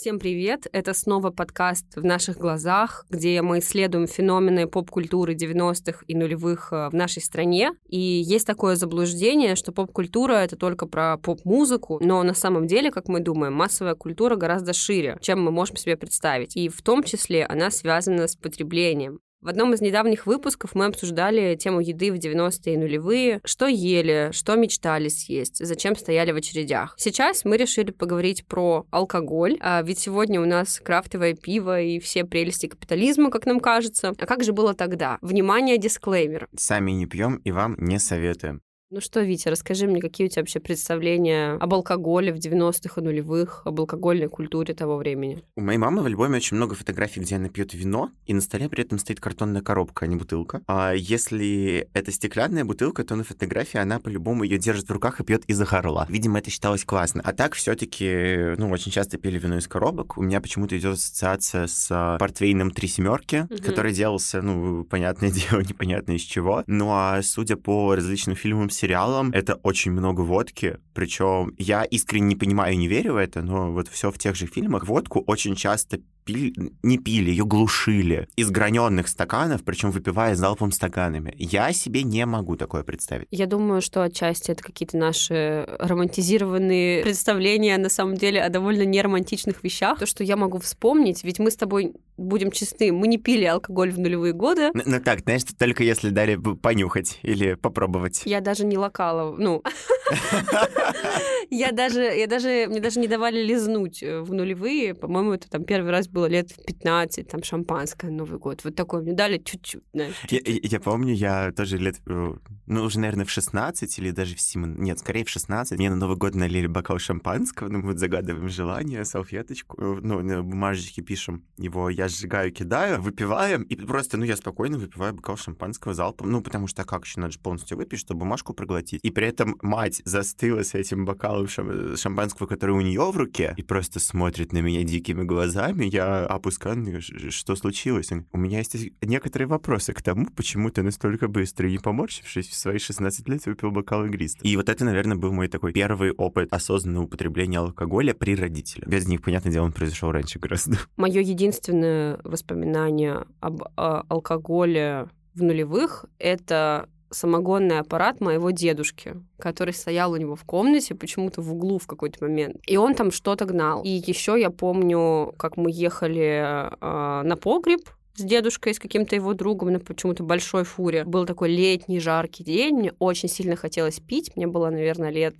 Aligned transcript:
Всем 0.00 0.20
привет! 0.20 0.68
Это 0.70 0.94
снова 0.94 1.30
подкаст 1.30 1.96
«В 1.96 2.04
наших 2.04 2.38
глазах», 2.38 3.04
где 3.10 3.42
мы 3.42 3.58
исследуем 3.58 4.06
феномены 4.06 4.68
поп-культуры 4.68 5.34
90-х 5.34 6.04
и 6.06 6.14
нулевых 6.14 6.72
э, 6.72 6.88
в 6.88 6.94
нашей 6.94 7.20
стране. 7.20 7.72
И 7.88 7.98
есть 7.98 8.46
такое 8.46 8.76
заблуждение, 8.76 9.56
что 9.56 9.72
поп-культура— 9.72 10.34
это 10.34 10.54
только 10.54 10.86
про 10.86 11.16
поп-музыку, 11.16 11.98
но 12.00 12.22
на 12.22 12.34
самом 12.34 12.68
деле, 12.68 12.92
как 12.92 13.08
мы 13.08 13.18
думаем, 13.18 13.54
массовая 13.54 13.96
культура 13.96 14.36
гораздо 14.36 14.72
шире, 14.72 15.18
чем 15.20 15.42
мы 15.42 15.50
можем 15.50 15.74
себе 15.74 15.96
представить. 15.96 16.54
И 16.54 16.68
в 16.68 16.80
том 16.80 17.02
числе 17.02 17.44
она 17.44 17.72
связана 17.72 18.28
с 18.28 18.36
потреблением. 18.36 19.18
В 19.40 19.48
одном 19.48 19.72
из 19.72 19.80
недавних 19.80 20.26
выпусков 20.26 20.74
мы 20.74 20.86
обсуждали 20.86 21.54
тему 21.54 21.80
еды 21.80 22.10
в 22.10 22.16
90-е 22.16 22.74
и 22.74 22.76
нулевые, 22.76 23.40
что 23.44 23.66
ели, 23.68 24.30
что 24.32 24.56
мечтали 24.56 25.08
съесть, 25.08 25.64
зачем 25.64 25.94
стояли 25.94 26.32
в 26.32 26.36
очередях. 26.36 26.94
Сейчас 26.98 27.44
мы 27.44 27.56
решили 27.56 27.92
поговорить 27.92 28.44
про 28.46 28.84
алкоголь, 28.90 29.56
а 29.60 29.80
ведь 29.82 30.00
сегодня 30.00 30.40
у 30.40 30.44
нас 30.44 30.80
крафтовое 30.80 31.34
пиво 31.34 31.80
и 31.80 32.00
все 32.00 32.24
прелести 32.24 32.66
капитализма, 32.66 33.30
как 33.30 33.46
нам 33.46 33.60
кажется. 33.60 34.12
А 34.18 34.26
как 34.26 34.42
же 34.42 34.52
было 34.52 34.74
тогда? 34.74 35.18
Внимание, 35.20 35.78
дисклеймер. 35.78 36.48
Сами 36.56 36.90
не 36.90 37.06
пьем 37.06 37.36
и 37.44 37.52
вам 37.52 37.76
не 37.78 38.00
советуем. 38.00 38.60
Ну 38.90 39.02
что, 39.02 39.20
Витя, 39.20 39.48
расскажи 39.48 39.86
мне, 39.86 40.00
какие 40.00 40.28
у 40.28 40.30
тебя 40.30 40.40
вообще 40.40 40.60
представления 40.60 41.58
об 41.60 41.74
алкоголе 41.74 42.32
в 42.32 42.36
90-х 42.36 42.98
и 42.98 43.04
нулевых, 43.04 43.60
об 43.66 43.80
алкогольной 43.80 44.30
культуре 44.30 44.72
того 44.72 44.96
времени? 44.96 45.44
У 45.56 45.60
моей 45.60 45.76
мамы 45.76 46.00
в 46.00 46.06
альбоме 46.06 46.38
очень 46.38 46.56
много 46.56 46.74
фотографий, 46.74 47.20
где 47.20 47.36
она 47.36 47.50
пьет 47.50 47.74
вино, 47.74 48.10
и 48.24 48.32
на 48.32 48.40
столе 48.40 48.70
при 48.70 48.84
этом 48.84 48.98
стоит 48.98 49.20
картонная 49.20 49.60
коробка, 49.60 50.06
а 50.06 50.08
не 50.08 50.16
бутылка. 50.16 50.62
А 50.66 50.94
если 50.94 51.86
это 51.92 52.10
стеклянная 52.10 52.64
бутылка, 52.64 53.04
то 53.04 53.14
на 53.14 53.24
фотографии 53.24 53.76
она 53.76 54.00
по-любому 54.00 54.44
ее 54.44 54.56
держит 54.56 54.88
в 54.88 54.92
руках 54.92 55.20
и 55.20 55.24
пьет 55.24 55.44
из-за 55.44 55.66
горла. 55.66 56.06
Видимо, 56.08 56.38
это 56.38 56.48
считалось 56.48 56.86
классно. 56.86 57.20
А 57.26 57.34
так 57.34 57.56
все-таки, 57.56 58.54
ну, 58.56 58.70
очень 58.70 58.90
часто 58.90 59.18
пили 59.18 59.38
вино 59.38 59.58
из 59.58 59.68
коробок. 59.68 60.16
У 60.16 60.22
меня 60.22 60.40
почему-то 60.40 60.78
идет 60.78 60.94
ассоциация 60.94 61.66
с 61.66 62.16
портвейном 62.18 62.70
«Три 62.70 62.88
семерки», 62.88 63.46
угу. 63.50 63.62
который 63.62 63.92
делался, 63.92 64.40
ну, 64.40 64.84
понятное 64.84 65.30
дело, 65.50 65.60
непонятно 65.60 66.12
из 66.12 66.22
чего. 66.22 66.64
Ну, 66.66 66.88
а 66.90 67.20
судя 67.20 67.56
по 67.56 67.94
различным 67.94 68.34
фильмам, 68.34 68.70
сериалом. 68.78 69.30
Это 69.32 69.54
очень 69.56 69.92
много 69.92 70.22
водки, 70.22 70.78
причем 70.94 71.54
я 71.58 71.84
искренне 71.84 72.28
не 72.28 72.36
понимаю 72.36 72.74
и 72.74 72.76
не 72.76 72.88
верю 72.88 73.14
в 73.14 73.16
это, 73.16 73.42
но 73.42 73.72
вот 73.72 73.88
все 73.88 74.10
в 74.10 74.18
тех 74.18 74.36
же 74.36 74.46
фильмах 74.46 74.86
водку 74.86 75.22
очень 75.26 75.56
часто 75.56 76.00
пили, 76.28 76.72
не 76.82 76.98
пили, 76.98 77.30
ее 77.30 77.44
глушили 77.46 78.28
из 78.36 78.50
граненых 78.50 79.08
стаканов, 79.08 79.64
причем 79.64 79.90
выпивая 79.90 80.34
залпом 80.34 80.72
стаканами. 80.72 81.34
Я 81.38 81.72
себе 81.72 82.02
не 82.02 82.26
могу 82.26 82.56
такое 82.56 82.82
представить. 82.82 83.26
Я 83.30 83.46
думаю, 83.46 83.80
что 83.80 84.02
отчасти 84.02 84.50
это 84.50 84.62
какие-то 84.62 84.98
наши 84.98 85.66
романтизированные 85.78 87.02
представления 87.02 87.78
на 87.78 87.88
самом 87.88 88.16
деле 88.16 88.42
о 88.42 88.50
довольно 88.50 88.82
неромантичных 88.82 89.64
вещах. 89.64 89.98
То, 89.98 90.06
что 90.06 90.22
я 90.22 90.36
могу 90.36 90.58
вспомнить, 90.58 91.24
ведь 91.24 91.38
мы 91.38 91.50
с 91.50 91.56
тобой 91.56 91.94
будем 92.18 92.50
честны, 92.50 92.92
мы 92.92 93.06
не 93.06 93.16
пили 93.16 93.44
алкоголь 93.44 93.90
в 93.90 93.98
нулевые 93.98 94.34
годы. 94.34 94.70
Ну, 94.74 94.82
ну 94.84 95.00
так, 95.00 95.20
знаешь, 95.20 95.42
только 95.58 95.82
если 95.82 96.10
дали 96.10 96.36
понюхать 96.36 97.18
или 97.22 97.54
попробовать. 97.54 98.22
Я 98.26 98.40
даже 98.40 98.66
не 98.66 98.76
локала, 98.76 99.34
ну... 99.36 99.62
Я 101.50 101.72
даже, 101.72 102.00
я 102.02 102.26
даже, 102.26 102.66
мне 102.68 102.80
даже 102.80 103.00
не 103.00 103.08
давали 103.08 103.42
лизнуть 103.42 104.02
э, 104.02 104.20
в 104.20 104.32
нулевые. 104.32 104.94
По-моему, 104.94 105.32
это 105.32 105.48
там 105.48 105.64
первый 105.64 105.90
раз 105.90 106.08
было 106.08 106.26
лет 106.26 106.50
в 106.50 106.64
15, 106.64 107.26
там 107.26 107.42
шампанское, 107.42 108.10
Новый 108.10 108.38
год. 108.38 108.64
Вот 108.64 108.74
такое 108.74 109.00
мне 109.00 109.14
дали 109.14 109.38
чуть-чуть, 109.38 109.82
знаешь. 109.92 110.14
Я, 110.28 110.40
я 110.44 110.80
помню, 110.80 111.14
я 111.14 111.52
тоже 111.52 111.78
лет, 111.78 112.00
э, 112.06 112.34
ну, 112.66 112.84
уже, 112.84 113.00
наверное, 113.00 113.24
в 113.24 113.30
16 113.30 113.98
или 113.98 114.10
даже 114.10 114.34
в 114.36 114.40
7, 114.40 114.78
нет, 114.78 114.98
скорее 114.98 115.24
в 115.24 115.30
16. 115.30 115.78
Мне 115.78 115.90
на 115.90 115.96
Новый 115.96 116.16
год 116.16 116.34
налили 116.34 116.66
бокал 116.66 116.98
шампанского, 116.98 117.68
ну, 117.68 117.80
вот 117.80 117.98
загадываем 117.98 118.48
желание, 118.48 119.04
салфеточку, 119.04 119.80
э, 119.80 120.00
ну, 120.02 120.20
на 120.20 120.42
бумажечке 120.42 121.00
пишем 121.00 121.44
его, 121.56 121.88
я 121.88 122.08
сжигаю, 122.08 122.52
кидаю, 122.52 123.00
выпиваем, 123.00 123.62
и 123.62 123.74
просто, 123.74 124.18
ну, 124.18 124.24
я 124.24 124.36
спокойно 124.36 124.76
выпиваю 124.76 125.14
бокал 125.14 125.36
шампанского 125.36 125.94
залпом, 125.94 126.30
ну, 126.30 126.42
потому 126.42 126.66
что 126.66 126.84
как 126.84 127.06
еще 127.06 127.20
надо 127.20 127.32
же 127.32 127.38
полностью 127.38 127.78
выпить, 127.78 128.00
чтобы 128.00 128.20
бумажку 128.20 128.52
проглотить. 128.52 129.00
И 129.02 129.10
при 129.10 129.26
этом 129.26 129.56
мать 129.62 130.02
застыла 130.04 130.62
с 130.62 130.74
этим 130.74 131.04
бокалом 131.04 131.37
бокалом 131.38 131.96
шампанского, 131.96 132.46
который 132.46 132.72
у 132.72 132.80
нее 132.80 133.10
в 133.10 133.16
руке, 133.16 133.54
и 133.56 133.62
просто 133.62 134.00
смотрит 134.00 134.52
на 134.52 134.58
меня 134.58 134.82
дикими 134.82 135.22
глазами. 135.22 135.84
Я 135.86 136.26
опускаю, 136.26 137.00
что 137.00 137.56
случилось? 137.56 138.10
У 138.32 138.38
меня 138.38 138.58
есть 138.58 138.76
некоторые 139.02 139.48
вопросы 139.48 139.92
к 139.92 140.02
тому, 140.02 140.26
почему 140.34 140.70
ты 140.70 140.82
настолько 140.82 141.28
быстро, 141.28 141.68
не 141.68 141.78
поморщившись, 141.78 142.48
в 142.48 142.54
свои 142.54 142.78
16 142.78 143.28
лет 143.28 143.46
выпил 143.46 143.70
бокал 143.70 144.04
игристого. 144.06 144.46
И 144.46 144.56
вот 144.56 144.68
это, 144.68 144.84
наверное, 144.84 145.16
был 145.16 145.32
мой 145.32 145.48
такой 145.48 145.72
первый 145.72 146.12
опыт 146.12 146.52
осознанного 146.52 147.04
употребления 147.04 147.58
алкоголя 147.58 148.14
при 148.14 148.34
родителях. 148.34 148.88
Без 148.88 149.06
них, 149.06 149.22
понятное 149.22 149.52
дело, 149.52 149.64
он 149.64 149.72
произошел 149.72 150.10
раньше 150.10 150.38
гораздо. 150.38 150.78
Мое 150.96 151.20
единственное 151.20 152.20
воспоминание 152.24 153.26
об 153.40 153.62
а, 153.76 154.04
алкоголе 154.08 155.08
в 155.34 155.42
нулевых— 155.42 156.06
это 156.18 156.88
самогонный 157.10 157.78
аппарат 157.80 158.20
моего 158.20 158.50
дедушки, 158.50 159.16
который 159.38 159.74
стоял 159.74 160.12
у 160.12 160.16
него 160.16 160.36
в 160.36 160.44
комнате 160.44 160.94
почему-то 160.94 161.40
в 161.40 161.52
углу 161.52 161.78
в 161.78 161.86
какой-то 161.86 162.24
момент. 162.24 162.56
И 162.66 162.76
он 162.76 162.94
там 162.94 163.10
что-то 163.10 163.44
гнал. 163.44 163.82
И 163.82 163.88
еще 163.88 164.38
я 164.38 164.50
помню, 164.50 165.34
как 165.38 165.56
мы 165.56 165.70
ехали 165.72 166.68
э, 166.70 167.22
на 167.22 167.36
погреб 167.36 167.88
с 168.14 168.22
дедушкой, 168.22 168.74
с 168.74 168.78
каким-то 168.78 169.14
его 169.14 169.32
другом 169.34 169.72
на 169.72 169.80
почему-то 169.80 170.22
большой 170.22 170.64
фуре. 170.64 171.04
Был 171.04 171.24
такой 171.24 171.50
летний 171.50 172.00
жаркий 172.00 172.44
день, 172.44 172.74
мне 172.74 172.92
очень 172.98 173.28
сильно 173.28 173.56
хотелось 173.56 174.00
пить, 174.00 174.36
мне 174.36 174.46
было, 174.46 174.70
наверное, 174.70 175.10
лет 175.10 175.34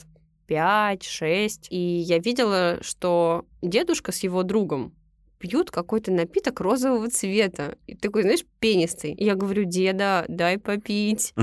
5-6, 0.48 1.68
и 1.70 1.78
я 1.78 2.18
видела, 2.18 2.78
что 2.80 3.44
дедушка 3.60 4.12
с 4.12 4.22
его 4.22 4.42
другом 4.42 4.94
пьют 5.38 5.71
какой-то 5.71 6.12
напиток 6.12 6.60
розового 6.60 7.09
цвета. 7.09 7.76
И 7.87 7.94
такой, 7.94 8.22
знаешь, 8.22 8.44
пенистый. 8.60 9.12
И 9.12 9.25
я 9.25 9.34
говорю, 9.34 9.65
деда, 9.65 10.25
дай 10.28 10.59
попить. 10.59 11.34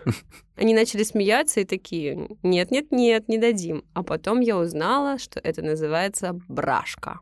Они 0.56 0.74
начали 0.74 1.02
смеяться 1.02 1.60
и 1.60 1.64
такие, 1.64 2.28
нет-нет-нет, 2.42 3.28
не 3.28 3.38
дадим. 3.38 3.84
А 3.94 4.02
потом 4.02 4.40
я 4.40 4.58
узнала, 4.58 5.18
что 5.18 5.40
это 5.40 5.62
называется 5.62 6.38
брашка. 6.48 7.20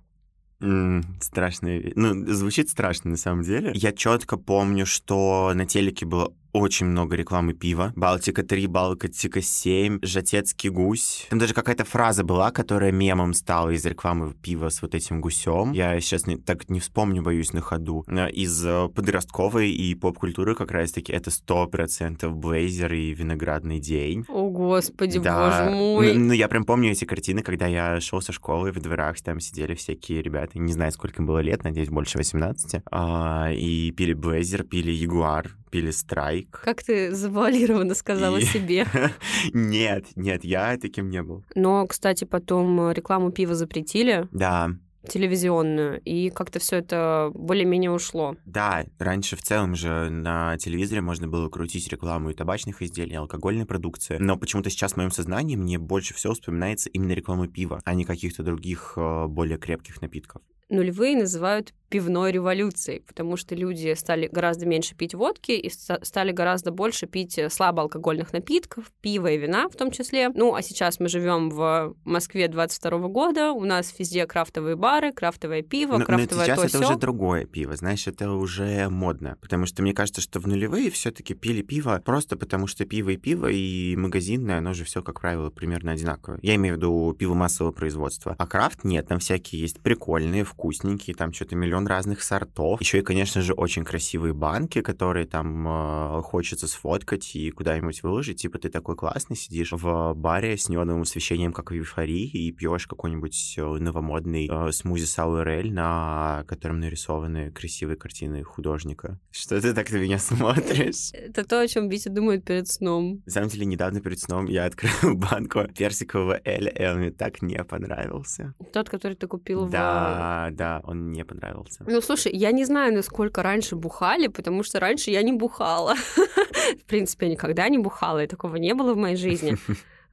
Mm, 0.61 1.03
страшно. 1.21 1.81
Ну, 1.94 2.33
звучит 2.33 2.69
страшно 2.69 3.10
на 3.10 3.16
самом 3.16 3.43
деле. 3.43 3.71
Я 3.75 3.93
четко 3.93 4.37
помню, 4.37 4.87
что 4.87 5.53
на 5.55 5.66
телеке 5.66 6.05
было 6.05 6.34
очень 6.58 6.86
много 6.86 7.16
рекламы 7.16 7.54
пива. 7.54 7.92
Балтика 7.96 8.42
3, 8.42 8.66
Балтика 8.66 9.41
7, 9.41 10.00
Жатецкий 10.02 10.70
гусь. 10.70 11.26
Там 11.30 11.38
даже 11.38 11.54
какая-то 11.54 11.84
фраза 11.84 12.24
была, 12.24 12.50
которая 12.50 12.92
мемом 12.92 13.34
стала 13.34 13.70
из 13.70 13.84
рекламы 13.84 14.34
пива 14.34 14.68
с 14.68 14.82
вот 14.82 14.94
этим 14.94 15.20
гусем. 15.20 15.72
Я 15.72 16.00
сейчас 16.00 16.26
не, 16.26 16.36
так 16.36 16.68
не 16.68 16.80
вспомню, 16.80 17.22
боюсь, 17.22 17.52
на 17.52 17.60
ходу. 17.60 18.04
Из 18.32 18.64
э, 18.64 18.88
подростковой 18.94 19.70
и 19.70 19.94
поп-культуры 19.94 20.54
как 20.54 20.70
раз-таки 20.70 21.12
это 21.12 21.30
сто 21.30 21.66
процентов 21.66 22.36
Блейзер 22.36 22.92
и 22.92 23.14
Виноградный 23.14 23.80
день. 23.80 24.24
О, 24.28 24.50
господи, 24.50 25.18
да. 25.18 25.47
боже 25.47 25.76
мой. 25.76 26.14
Ну, 26.14 26.24
ну, 26.26 26.32
я 26.32 26.48
прям 26.48 26.64
помню 26.64 26.92
эти 26.92 27.04
картины, 27.04 27.42
когда 27.42 27.66
я 27.66 28.00
шел 28.00 28.20
со 28.20 28.32
школы, 28.32 28.72
в 28.72 28.80
дворах 28.80 29.20
там 29.20 29.41
сидели 29.41 29.74
всякие 29.74 30.22
ребята, 30.22 30.58
не 30.58 30.72
знаю, 30.72 30.92
сколько 30.92 31.22
им 31.22 31.26
было 31.26 31.38
лет, 31.41 31.64
надеюсь, 31.64 31.88
больше 31.88 32.18
18, 32.18 32.82
а, 32.91 33.50
и 33.52 33.91
пили 33.92 34.12
Блейзер, 34.12 34.64
пили 34.64 34.91
Ягуар, 34.91 35.57
пили 35.70 35.90
страйк. 35.90 36.60
Как 36.64 36.82
ты 36.82 37.14
завуалированно 37.14 37.94
сказала 37.94 38.38
и... 38.38 38.44
себе. 38.44 38.86
нет, 39.52 40.06
нет, 40.16 40.44
я 40.44 40.76
таким 40.78 41.10
не 41.10 41.22
был. 41.22 41.44
Но, 41.54 41.86
кстати, 41.86 42.24
потом 42.24 42.90
рекламу 42.92 43.30
пива 43.32 43.54
запретили. 43.54 44.28
Да 44.32 44.70
телевизионную, 45.08 46.00
и 46.00 46.30
как-то 46.30 46.59
все 46.59 46.76
это 46.76 47.30
более-менее 47.34 47.91
ушло. 47.91 48.36
Да, 48.44 48.84
раньше 48.98 49.36
в 49.36 49.42
целом 49.42 49.74
же 49.74 50.10
на 50.10 50.56
телевизоре 50.59 51.00
можно 51.00 51.28
было 51.28 51.48
крутить 51.48 51.88
рекламу 51.88 52.30
и 52.30 52.34
табачных 52.34 52.82
изделий, 52.82 53.12
и 53.12 53.16
алкогольной 53.16 53.64
продукции, 53.66 54.18
но 54.18 54.36
почему-то 54.36 54.71
сейчас 54.71 54.92
в 54.92 54.97
моем 54.97 55.10
сознании 55.10 55.56
мне 55.56 55.78
больше 55.78 56.14
всего 56.14 56.34
вспоминается 56.34 56.91
именно 56.91 57.12
реклама 57.12 57.48
пива, 57.48 57.80
а 57.84 57.94
не 57.94 58.04
каких-то 58.04 58.42
других 58.42 58.94
э, 58.97 59.26
более 59.28 59.59
крепких 59.59 60.03
напитков 60.03 60.42
нулевые 60.68 61.16
называют 61.16 61.72
пивной 61.88 62.32
революцией, 62.32 63.00
потому 63.00 63.36
что 63.36 63.54
люди 63.54 63.94
стали 63.94 64.28
гораздо 64.30 64.66
меньше 64.66 64.94
пить 64.94 65.14
водки 65.14 65.52
и 65.52 65.70
стали 65.70 66.32
гораздо 66.32 66.70
больше 66.70 67.06
пить 67.06 67.38
э, 67.38 67.48
слабоалкогольных 67.50 68.32
напитков, 68.32 68.92
пива 69.00 69.28
и 69.28 69.38
вина 69.38 69.68
в 69.68 69.76
том 69.76 69.90
числе. 69.90 70.28
Ну, 70.28 70.54
а 70.54 70.62
сейчас 70.62 71.00
мы 71.00 71.08
живем 71.08 71.50
в 71.50 71.94
Москве 72.04 72.48
22 72.48 73.08
года, 73.08 73.52
у 73.52 73.64
нас 73.64 73.94
везде 73.98 74.26
крафтовые 74.26 74.76
бары, 74.76 75.12
крафтовое 75.12 75.62
пиво, 75.62 75.98
но, 75.98 76.04
крафтовое 76.04 76.46
но 76.46 76.54
сейчас 76.54 76.72
то 76.72 76.78
это 76.78 76.86
уже 76.86 76.98
другое 76.98 77.46
пиво, 77.46 77.76
знаешь, 77.76 78.06
это 78.06 78.30
уже 78.30 78.88
модно, 78.88 79.36
потому 79.40 79.66
что 79.66 79.82
мне 79.82 79.94
кажется, 79.94 80.20
что 80.20 80.40
в 80.40 80.46
нулевые 80.46 80.90
все 80.90 81.10
таки 81.10 81.34
пили 81.34 81.62
пиво 81.62 82.00
просто 82.04 82.36
потому, 82.36 82.66
что 82.66 82.84
пиво 82.84 83.10
и 83.10 83.16
пиво, 83.16 83.46
и 83.46 83.96
магазинное, 83.96 84.58
оно 84.58 84.74
же 84.74 84.84
все, 84.84 85.02
как 85.02 85.20
правило, 85.20 85.50
примерно 85.50 85.92
одинаковое. 85.92 86.38
Я 86.42 86.54
имею 86.56 86.74
в 86.74 86.78
виду 86.78 87.16
пиво 87.18 87.34
массового 87.34 87.72
производства. 87.72 88.34
А 88.38 88.46
крафт 88.46 88.84
нет, 88.84 89.08
там 89.08 89.18
всякие 89.18 89.60
есть 89.62 89.80
прикольные, 89.80 90.44
вкусненькие, 90.44 91.14
там 91.16 91.32
что-то 91.32 91.56
миллион 91.56 91.78
миллион 91.78 91.86
разных 91.86 92.22
сортов. 92.22 92.80
Еще 92.80 92.98
и, 92.98 93.03
конечно 93.03 93.42
же, 93.42 93.53
очень 93.53 93.84
красивые 93.84 94.34
банки, 94.34 94.80
которые 94.80 95.27
там 95.27 95.66
э, 95.69 96.22
хочется 96.22 96.66
сфоткать 96.66 97.36
и 97.36 97.51
куда-нибудь 97.51 98.03
выложить. 98.03 98.42
Типа 98.42 98.59
ты 98.59 98.69
такой 98.69 98.97
классный 98.97 99.36
сидишь 99.36 99.72
в 99.72 100.15
баре 100.15 100.57
с 100.57 100.69
неоновым 100.69 101.03
освещением, 101.03 101.53
как 101.53 101.71
в 101.71 101.75
эйфории, 101.75 102.28
и 102.28 102.53
пьешь 102.53 102.86
какой-нибудь 102.86 103.54
э, 103.57 103.63
новомодный 103.63 104.48
э, 104.51 104.72
смузи 104.72 105.04
Сауэрель, 105.04 105.72
на 105.72 106.45
котором 106.48 106.80
нарисованы 106.80 107.51
красивые 107.51 107.97
картины 107.97 108.42
художника. 108.42 109.19
Что 109.31 109.60
ты 109.60 109.72
так 109.72 109.91
на 109.91 109.97
меня 109.97 110.19
смотришь? 110.19 111.13
Это 111.13 111.45
то, 111.45 111.60
о 111.60 111.69
чем 111.69 111.89
Витя 111.89 112.09
думает 112.09 112.45
перед 112.45 112.69
сном. 112.69 113.22
На 113.27 113.33
самом 113.33 113.48
деле, 113.48 113.66
недавно 113.66 114.01
перед 114.01 114.21
сном 114.21 114.47
я 114.47 114.66
открыл 114.66 115.15
банку 115.15 115.60
персикового 115.77 116.41
Эля, 116.45 116.71
и 116.71 116.86
он 116.86 116.98
мне 116.98 117.10
так 117.10 117.42
не 117.42 117.63
понравился. 117.65 118.54
Тот, 118.72 118.89
который 118.89 119.15
ты 119.15 119.27
купил 119.27 119.66
в... 119.66 119.71
Да, 119.71 120.48
да, 120.53 120.81
он 120.84 121.09
мне 121.09 121.24
понравился. 121.24 121.67
Ну, 121.86 122.00
слушай, 122.00 122.32
я 122.32 122.53
не 122.53 122.65
знаю, 122.65 122.94
насколько 122.94 123.42
раньше 123.42 123.76
бухали, 123.76 124.28
потому 124.28 124.62
что 124.62 124.80
раньше 124.80 125.10
я 125.10 125.22
не 125.22 125.32
бухала. 125.32 125.94
В 126.82 126.84
принципе, 126.86 127.26
я 127.26 127.32
никогда 127.32 127.68
не 127.68 127.78
бухала, 127.78 128.22
и 128.22 128.26
такого 128.26 128.56
не 128.56 128.74
было 128.74 128.94
в 128.94 128.97
моей 128.97 129.16
жизни. 129.16 129.56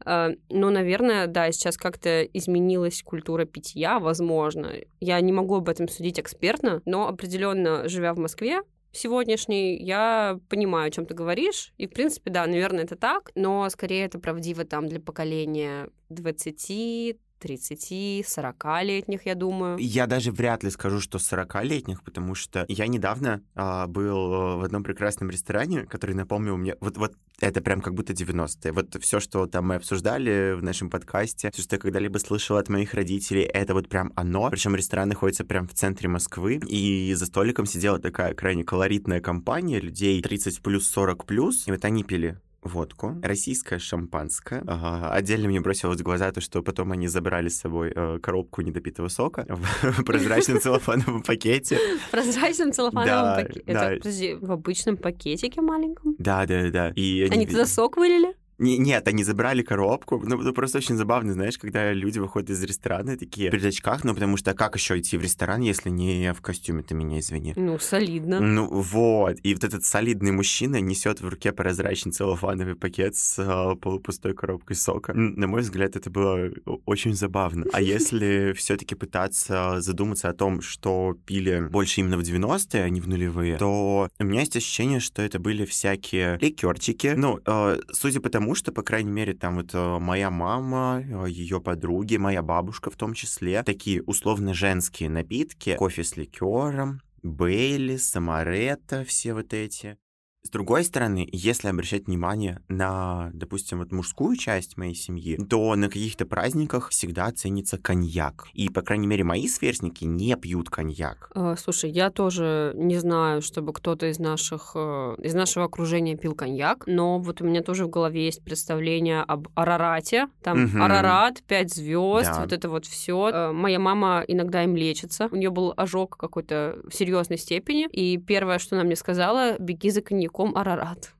А, 0.05 0.31
но, 0.49 0.69
наверное, 0.69 1.27
да, 1.27 1.51
сейчас 1.51 1.77
как-то 1.77 2.23
изменилась 2.23 3.03
культура 3.03 3.45
питья, 3.45 3.99
возможно. 3.99 4.71
Я 4.99 5.19
не 5.21 5.31
могу 5.31 5.55
об 5.55 5.69
этом 5.69 5.87
судить 5.87 6.19
экспертно, 6.19 6.81
но 6.85 7.07
определенно, 7.07 7.87
живя 7.87 8.13
в 8.13 8.19
Москве, 8.19 8.61
сегодняшний, 8.95 9.77
я 9.77 10.39
понимаю, 10.49 10.87
о 10.87 10.91
чем 10.91 11.05
ты 11.05 11.13
говоришь. 11.13 11.73
И, 11.77 11.87
в 11.87 11.91
принципе, 11.91 12.31
да, 12.31 12.45
наверное, 12.47 12.85
это 12.85 12.95
так, 12.95 13.31
но 13.35 13.69
скорее 13.69 14.05
это 14.05 14.19
правдиво 14.19 14.63
там 14.63 14.87
для 14.87 14.99
поколения 14.99 15.89
20, 16.09 17.17
30-40-летних, 17.45 19.25
я 19.25 19.35
думаю. 19.35 19.77
Я 19.77 20.07
даже 20.07 20.31
вряд 20.31 20.63
ли 20.63 20.69
скажу, 20.69 20.99
что 20.99 21.19
40-летних, 21.19 22.03
потому 22.03 22.35
что 22.35 22.65
я 22.67 22.87
недавно 22.87 23.41
а, 23.53 23.87
был 23.87 24.57
в 24.57 24.63
одном 24.63 24.83
прекрасном 24.83 25.29
ресторане, 25.29 25.85
который 25.85 26.15
напомнил 26.15 26.57
мне... 26.57 26.75
Вот, 26.79 26.97
вот 26.97 27.13
это 27.39 27.61
прям 27.61 27.81
как 27.81 27.93
будто 27.93 28.13
90-е. 28.13 28.71
Вот 28.71 28.95
все, 29.01 29.19
что 29.19 29.45
там 29.45 29.67
мы 29.67 29.75
обсуждали 29.75 30.53
в 30.53 30.63
нашем 30.63 30.89
подкасте, 30.89 31.51
все, 31.51 31.61
что 31.61 31.75
я 31.75 31.79
когда-либо 31.79 32.17
слышал 32.17 32.57
от 32.57 32.69
моих 32.69 32.93
родителей, 32.93 33.43
это 33.43 33.73
вот 33.73 33.89
прям 33.89 34.11
оно. 34.15 34.49
Причем 34.49 34.75
ресторан 34.75 35.09
находится 35.09 35.43
прям 35.43 35.67
в 35.67 35.73
центре 35.73 36.09
Москвы, 36.09 36.59
и 36.67 37.13
за 37.13 37.25
столиком 37.25 37.65
сидела 37.65 37.99
такая 37.99 38.33
крайне 38.33 38.63
колоритная 38.63 39.19
компания 39.19 39.79
людей 39.79 40.21
30 40.21 40.61
плюс, 40.61 40.87
40 40.87 41.25
плюс, 41.25 41.67
и 41.67 41.71
вот 41.71 41.83
они 41.85 42.03
пили 42.03 42.39
водку, 42.65 43.15
российское 43.23 43.79
шампанское. 43.79 44.63
Ага, 44.67 45.11
отдельно 45.11 45.47
мне 45.47 45.61
бросилось 45.61 45.99
в 45.99 46.03
глаза 46.03 46.31
то, 46.31 46.41
что 46.41 46.61
потом 46.61 46.91
они 46.91 47.07
забрали 47.07 47.49
с 47.49 47.59
собой 47.59 47.93
э, 47.95 48.19
коробку 48.21 48.61
недопитого 48.61 49.07
сока 49.07 49.45
в 49.47 50.03
прозрачном 50.05 50.59
целлофановом 50.59 51.21
пакете. 51.21 51.77
В 52.07 52.11
прозрачном 52.11 52.73
целлофановом 52.73 53.43
пакете? 53.43 53.97
Подожди, 53.97 54.33
в 54.33 54.51
обычном 54.51 54.97
пакетике 54.97 55.61
маленьком? 55.61 56.15
Да, 56.17 56.45
да, 56.45 56.69
да. 56.69 56.85
Они 56.87 57.47
туда 57.47 57.65
сок 57.65 57.97
вылили? 57.97 58.35
Не, 58.57 58.77
нет, 58.77 59.07
они 59.07 59.23
забрали 59.23 59.61
коробку. 59.61 60.21
Ну, 60.23 60.37
ну, 60.37 60.53
просто 60.53 60.77
очень 60.77 60.95
забавно, 60.95 61.33
знаешь, 61.33 61.57
когда 61.57 61.91
люди 61.93 62.19
выходят 62.19 62.49
из 62.49 62.63
ресторана 62.63 63.17
такие 63.17 63.51
в 63.51 63.53
очках, 63.53 64.03
ну, 64.03 64.13
потому 64.13 64.37
что 64.37 64.53
как 64.53 64.75
еще 64.75 64.99
идти 64.99 65.17
в 65.17 65.21
ресторан, 65.21 65.61
если 65.61 65.89
не 65.89 66.33
в 66.33 66.41
костюме, 66.41 66.83
ты 66.83 66.93
меня 66.93 67.19
извини. 67.19 67.53
Ну, 67.55 67.79
солидно. 67.79 68.39
Ну, 68.39 68.67
вот. 68.67 69.37
И 69.43 69.53
вот 69.53 69.63
этот 69.63 69.83
солидный 69.85 70.31
мужчина 70.31 70.79
несет 70.79 71.21
в 71.21 71.27
руке 71.27 71.51
прозрачный 71.51 72.11
целлофановый 72.11 72.75
пакет 72.75 73.15
с 73.15 73.39
э, 73.39 73.75
полупустой 73.75 74.33
коробкой 74.33 74.75
сока. 74.75 75.13
На 75.13 75.47
мой 75.47 75.61
взгляд, 75.61 75.95
это 75.95 76.09
было 76.09 76.49
очень 76.85 77.13
забавно. 77.13 77.65
А 77.73 77.81
если 77.81 78.53
все-таки 78.53 78.95
пытаться 78.95 79.81
задуматься 79.81 80.29
о 80.29 80.33
том, 80.33 80.61
что 80.61 81.17
пили 81.25 81.67
больше 81.69 82.01
именно 82.01 82.17
в 82.17 82.21
90-е, 82.21 82.83
а 82.83 82.89
не 82.89 83.01
в 83.01 83.07
нулевые, 83.07 83.57
то 83.57 84.09
у 84.19 84.23
меня 84.23 84.41
есть 84.41 84.55
ощущение, 84.55 84.99
что 84.99 85.21
это 85.21 85.39
были 85.39 85.65
всякие 85.65 86.37
ликерчики. 86.39 87.13
Ну, 87.15 87.39
э, 87.45 87.79
судя 87.91 88.21
по 88.21 88.29
тому, 88.29 88.44
потому 88.45 88.55
что, 88.55 88.71
по 88.71 88.83
крайней 88.83 89.09
мере, 89.09 89.33
там 89.33 89.55
вот 89.55 89.73
э, 89.73 89.99
моя 89.99 90.29
мама, 90.29 91.01
э, 91.03 91.29
ее 91.29 91.59
подруги, 91.59 92.17
моя 92.17 92.43
бабушка 92.43 92.91
в 92.91 92.95
том 92.95 93.15
числе, 93.15 93.63
такие 93.63 94.03
условно 94.03 94.53
женские 94.53 95.09
напитки, 95.09 95.75
кофе 95.77 96.03
с 96.03 96.15
ликером, 96.15 97.01
Бейли, 97.23 97.97
Самаретта, 97.97 99.03
все 99.03 99.33
вот 99.33 99.51
эти. 99.51 99.97
С 100.45 100.49
другой 100.51 100.83
стороны, 100.83 101.27
если 101.31 101.69
обращать 101.69 102.05
внимание 102.05 102.59
на, 102.67 103.31
допустим, 103.33 103.79
вот 103.79 103.91
мужскую 103.91 104.37
часть 104.37 104.77
моей 104.77 104.93
семьи, 104.93 105.37
то 105.49 105.75
на 105.75 105.87
каких-то 105.87 106.27
праздниках 106.27 106.89
всегда 106.89 107.31
ценится 107.31 107.79
коньяк. 107.79 108.47
И, 108.53 108.69
по 108.69 108.83
крайней 108.83 109.07
мере, 109.07 109.23
мои 109.23 109.47
сверстники 109.47 110.05
не 110.05 110.35
пьют 110.35 110.69
коньяк. 110.69 111.31
А, 111.33 111.55
слушай, 111.55 111.89
я 111.89 112.11
тоже 112.11 112.73
не 112.75 112.99
знаю, 112.99 113.41
чтобы 113.41 113.73
кто-то 113.73 114.05
из 114.05 114.19
наших, 114.19 114.73
э, 114.75 115.15
из 115.23 115.33
нашего 115.33 115.65
окружения 115.65 116.15
пил 116.15 116.35
коньяк, 116.35 116.83
но 116.85 117.17
вот 117.17 117.41
у 117.41 117.45
меня 117.45 117.63
тоже 117.63 117.85
в 117.85 117.89
голове 117.89 118.25
есть 118.25 118.43
представление 118.43 119.21
об 119.21 119.47
Арарате. 119.55 120.27
Там 120.43 120.65
угу. 120.65 120.77
Арарат, 120.77 121.41
пять 121.41 121.73
звезд, 121.73 122.31
да. 122.31 122.41
вот 122.41 122.53
это 122.53 122.69
вот 122.69 122.85
все. 122.85 123.31
Э, 123.33 123.51
моя 123.51 123.79
мама 123.79 124.23
иногда 124.27 124.63
им 124.63 124.75
лечится. 124.75 125.27
У 125.31 125.35
нее 125.35 125.49
был 125.49 125.73
ожог 125.75 126.17
какой-то 126.17 126.77
в 126.87 126.93
серьезной 126.93 127.39
степени. 127.39 127.87
И 127.91 128.19
первое, 128.19 128.59
что 128.59 128.75
она 128.75 128.85
мне 128.85 128.95
сказала, 128.95 129.57
беги 129.57 129.89
за 129.89 130.03
коньяком 130.03 130.34
коньяком 130.35 130.57
Арарат. 130.57 131.13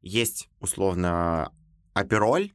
Есть, 0.00 0.48
условно, 0.60 1.52
апероль, 1.92 2.52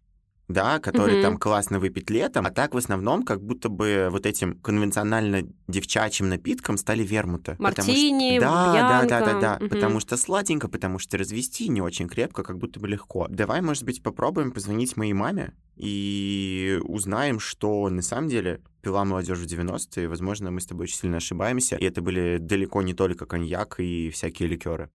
да, 0.48 0.80
который 0.80 1.16
mm-hmm. 1.16 1.22
там 1.22 1.38
классно 1.38 1.80
выпить 1.80 2.10
летом, 2.10 2.46
а 2.46 2.52
так 2.52 2.74
в 2.74 2.78
основном 2.78 3.24
как 3.24 3.42
будто 3.42 3.70
бы 3.70 4.08
вот 4.12 4.26
этим 4.26 4.60
конвенционально 4.60 5.44
девчачьим 5.68 6.30
напитком 6.30 6.78
стали 6.78 7.04
вермуты. 7.04 7.56
Мартини, 7.60 8.38
что... 8.38 8.46
да, 8.46 8.74
бьянка. 8.74 9.08
да, 9.08 9.20
да, 9.20 9.26
да, 9.26 9.40
да, 9.40 9.58
mm-hmm. 9.58 9.70
потому 9.70 10.00
что 10.00 10.18
сладенько, 10.18 10.68
потому 10.68 11.00
что 11.00 11.18
развести 11.18 11.70
не 11.70 11.82
очень 11.82 12.08
крепко, 12.08 12.44
как 12.44 12.58
будто 12.58 12.80
бы 12.80 12.88
легко. 12.88 13.28
Давай, 13.30 13.62
может 13.62 13.84
быть, 13.84 14.02
попробуем 14.04 14.52
позвонить 14.52 14.96
моей 14.96 15.14
маме 15.14 15.54
и 15.76 16.80
узнаем, 16.84 17.40
что 17.40 17.90
на 17.90 18.02
самом 18.02 18.30
деле 18.30 18.62
пила 18.82 19.04
молодежь 19.06 19.40
в 19.40 19.46
90-е. 19.46 20.08
Возможно, 20.08 20.52
мы 20.52 20.62
с 20.62 20.66
тобой 20.66 20.84
очень 20.84 20.98
сильно 20.98 21.18
ошибаемся, 21.18 21.78
и 21.78 21.86
это 21.86 22.02
были 22.02 22.38
далеко 22.38 22.82
не 22.82 22.94
только 22.94 23.26
коньяк 23.26 23.80
и 23.80 24.10
всякие 24.10 24.50
ликеры 24.50 24.90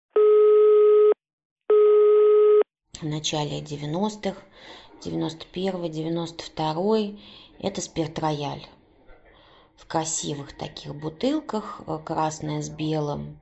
в 3.02 3.06
начале 3.06 3.60
90-х, 3.60 4.40
91 5.02 5.90
92 5.90 7.18
это 7.60 7.80
спирт-рояль. 7.80 8.66
В 9.76 9.86
красивых 9.86 10.56
таких 10.56 10.94
бутылках, 10.94 11.82
э, 11.86 11.98
красная 12.04 12.62
с 12.62 12.68
белым, 12.68 13.38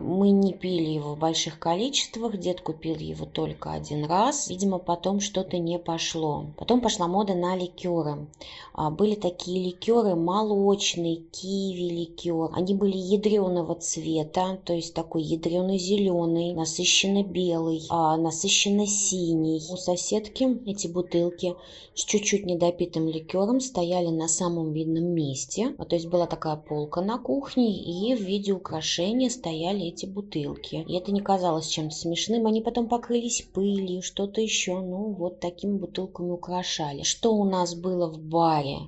мы 0.00 0.30
не 0.30 0.54
пили 0.54 0.90
его 0.90 1.14
в 1.14 1.18
больших 1.18 1.58
количествах, 1.58 2.38
дед 2.38 2.62
купил 2.62 2.96
его 2.96 3.26
только 3.26 3.72
один 3.72 4.06
раз. 4.06 4.48
Видимо, 4.48 4.78
потом 4.78 5.20
что-то 5.20 5.58
не 5.58 5.78
пошло. 5.78 6.46
Потом 6.56 6.80
пошла 6.80 7.06
мода 7.06 7.34
на 7.34 7.54
ликеры. 7.54 8.26
А, 8.72 8.90
были 8.90 9.14
такие 9.14 9.62
ликеры 9.62 10.14
молочные, 10.14 11.16
киви 11.16 11.90
ликер. 11.90 12.50
Они 12.54 12.74
были 12.74 12.96
ядреного 12.96 13.74
цвета, 13.74 14.58
то 14.64 14.72
есть 14.72 14.94
такой 14.94 15.22
ядреный 15.22 15.78
зеленый, 15.78 16.54
насыщенно 16.54 17.22
белый, 17.22 17.82
а, 17.90 18.16
насыщенно 18.16 18.86
синий. 18.86 19.60
У 19.70 19.76
соседки 19.76 20.48
эти 20.66 20.86
бутылки 20.86 21.56
с 21.94 22.04
чуть-чуть 22.04 22.46
недопитым 22.46 23.06
ликером 23.06 23.60
стояли 23.60 24.08
на 24.08 24.28
самом 24.28 24.72
видном 24.72 25.12
месте. 25.12 25.74
То 25.88 25.94
есть 25.94 26.06
была 26.06 26.26
такая 26.26 26.56
полка 26.56 27.02
на 27.02 27.18
кухне, 27.18 27.76
и 27.76 28.14
в 28.14 28.20
виде 28.20 28.52
украшения 28.52 29.28
стояли 29.28 29.57
стояли 29.58 29.86
эти 29.86 30.06
бутылки. 30.06 30.84
И 30.86 30.94
это 30.94 31.10
не 31.10 31.20
казалось 31.20 31.66
чем-то 31.66 31.94
смешным. 31.94 32.46
Они 32.46 32.60
потом 32.60 32.88
покрылись 32.88 33.46
пылью, 33.52 34.02
что-то 34.02 34.40
еще. 34.40 34.80
Ну, 34.80 35.12
вот 35.12 35.40
такими 35.40 35.76
бутылками 35.76 36.30
украшали. 36.30 37.02
Что 37.02 37.34
у 37.34 37.44
нас 37.44 37.74
было 37.74 38.08
в 38.08 38.18
баре? 38.18 38.78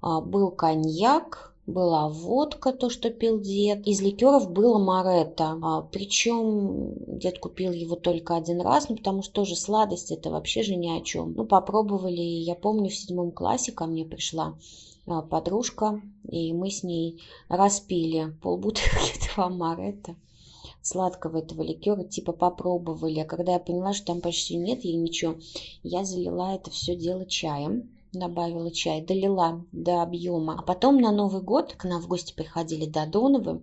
А, 0.00 0.22
был 0.22 0.50
коньяк, 0.50 1.54
была 1.66 2.08
водка, 2.08 2.72
то, 2.72 2.88
что 2.88 3.10
пил 3.10 3.38
дед. 3.38 3.86
Из 3.86 4.00
ликеров 4.00 4.50
было 4.50 4.78
маретта. 4.78 5.58
А, 5.62 5.82
причем 5.82 6.94
дед 7.06 7.38
купил 7.38 7.72
его 7.72 7.96
только 7.96 8.36
один 8.36 8.62
раз, 8.62 8.88
ну, 8.88 8.96
потому 8.96 9.22
что 9.22 9.34
тоже 9.34 9.56
сладость 9.56 10.10
это 10.10 10.30
вообще 10.30 10.62
же 10.62 10.74
ни 10.74 10.88
о 10.88 11.02
чем. 11.02 11.34
Ну, 11.36 11.44
попробовали. 11.44 12.22
Я 12.22 12.54
помню, 12.54 12.88
в 12.88 12.96
седьмом 12.96 13.30
классе 13.30 13.72
ко 13.72 13.84
мне 13.84 14.06
пришла 14.06 14.54
подружка, 15.04 16.00
и 16.28 16.52
мы 16.52 16.70
с 16.70 16.82
ней 16.82 17.22
распили 17.48 18.36
полбутылки 18.42 19.18
этого 19.30 19.48
маретта 19.48 20.16
сладкого 20.82 21.38
этого 21.38 21.62
ликера, 21.62 22.04
типа 22.04 22.32
попробовали. 22.32 23.20
А 23.20 23.24
когда 23.24 23.52
я 23.52 23.58
поняла, 23.58 23.94
что 23.94 24.06
там 24.06 24.20
почти 24.20 24.56
нет 24.56 24.84
ей 24.84 24.96
ничего, 24.96 25.36
я 25.82 26.04
залила 26.04 26.54
это 26.54 26.70
все 26.70 26.94
дело 26.94 27.26
чаем 27.26 27.88
добавила 28.18 28.70
чай, 28.70 29.02
долила 29.02 29.64
до 29.72 30.02
объема. 30.02 30.56
А 30.58 30.62
потом 30.62 31.00
на 31.00 31.12
Новый 31.12 31.42
год 31.42 31.74
к 31.74 31.84
нам 31.84 32.00
в 32.00 32.08
гости 32.08 32.32
приходили 32.32 32.86
Додоновы, 32.86 33.62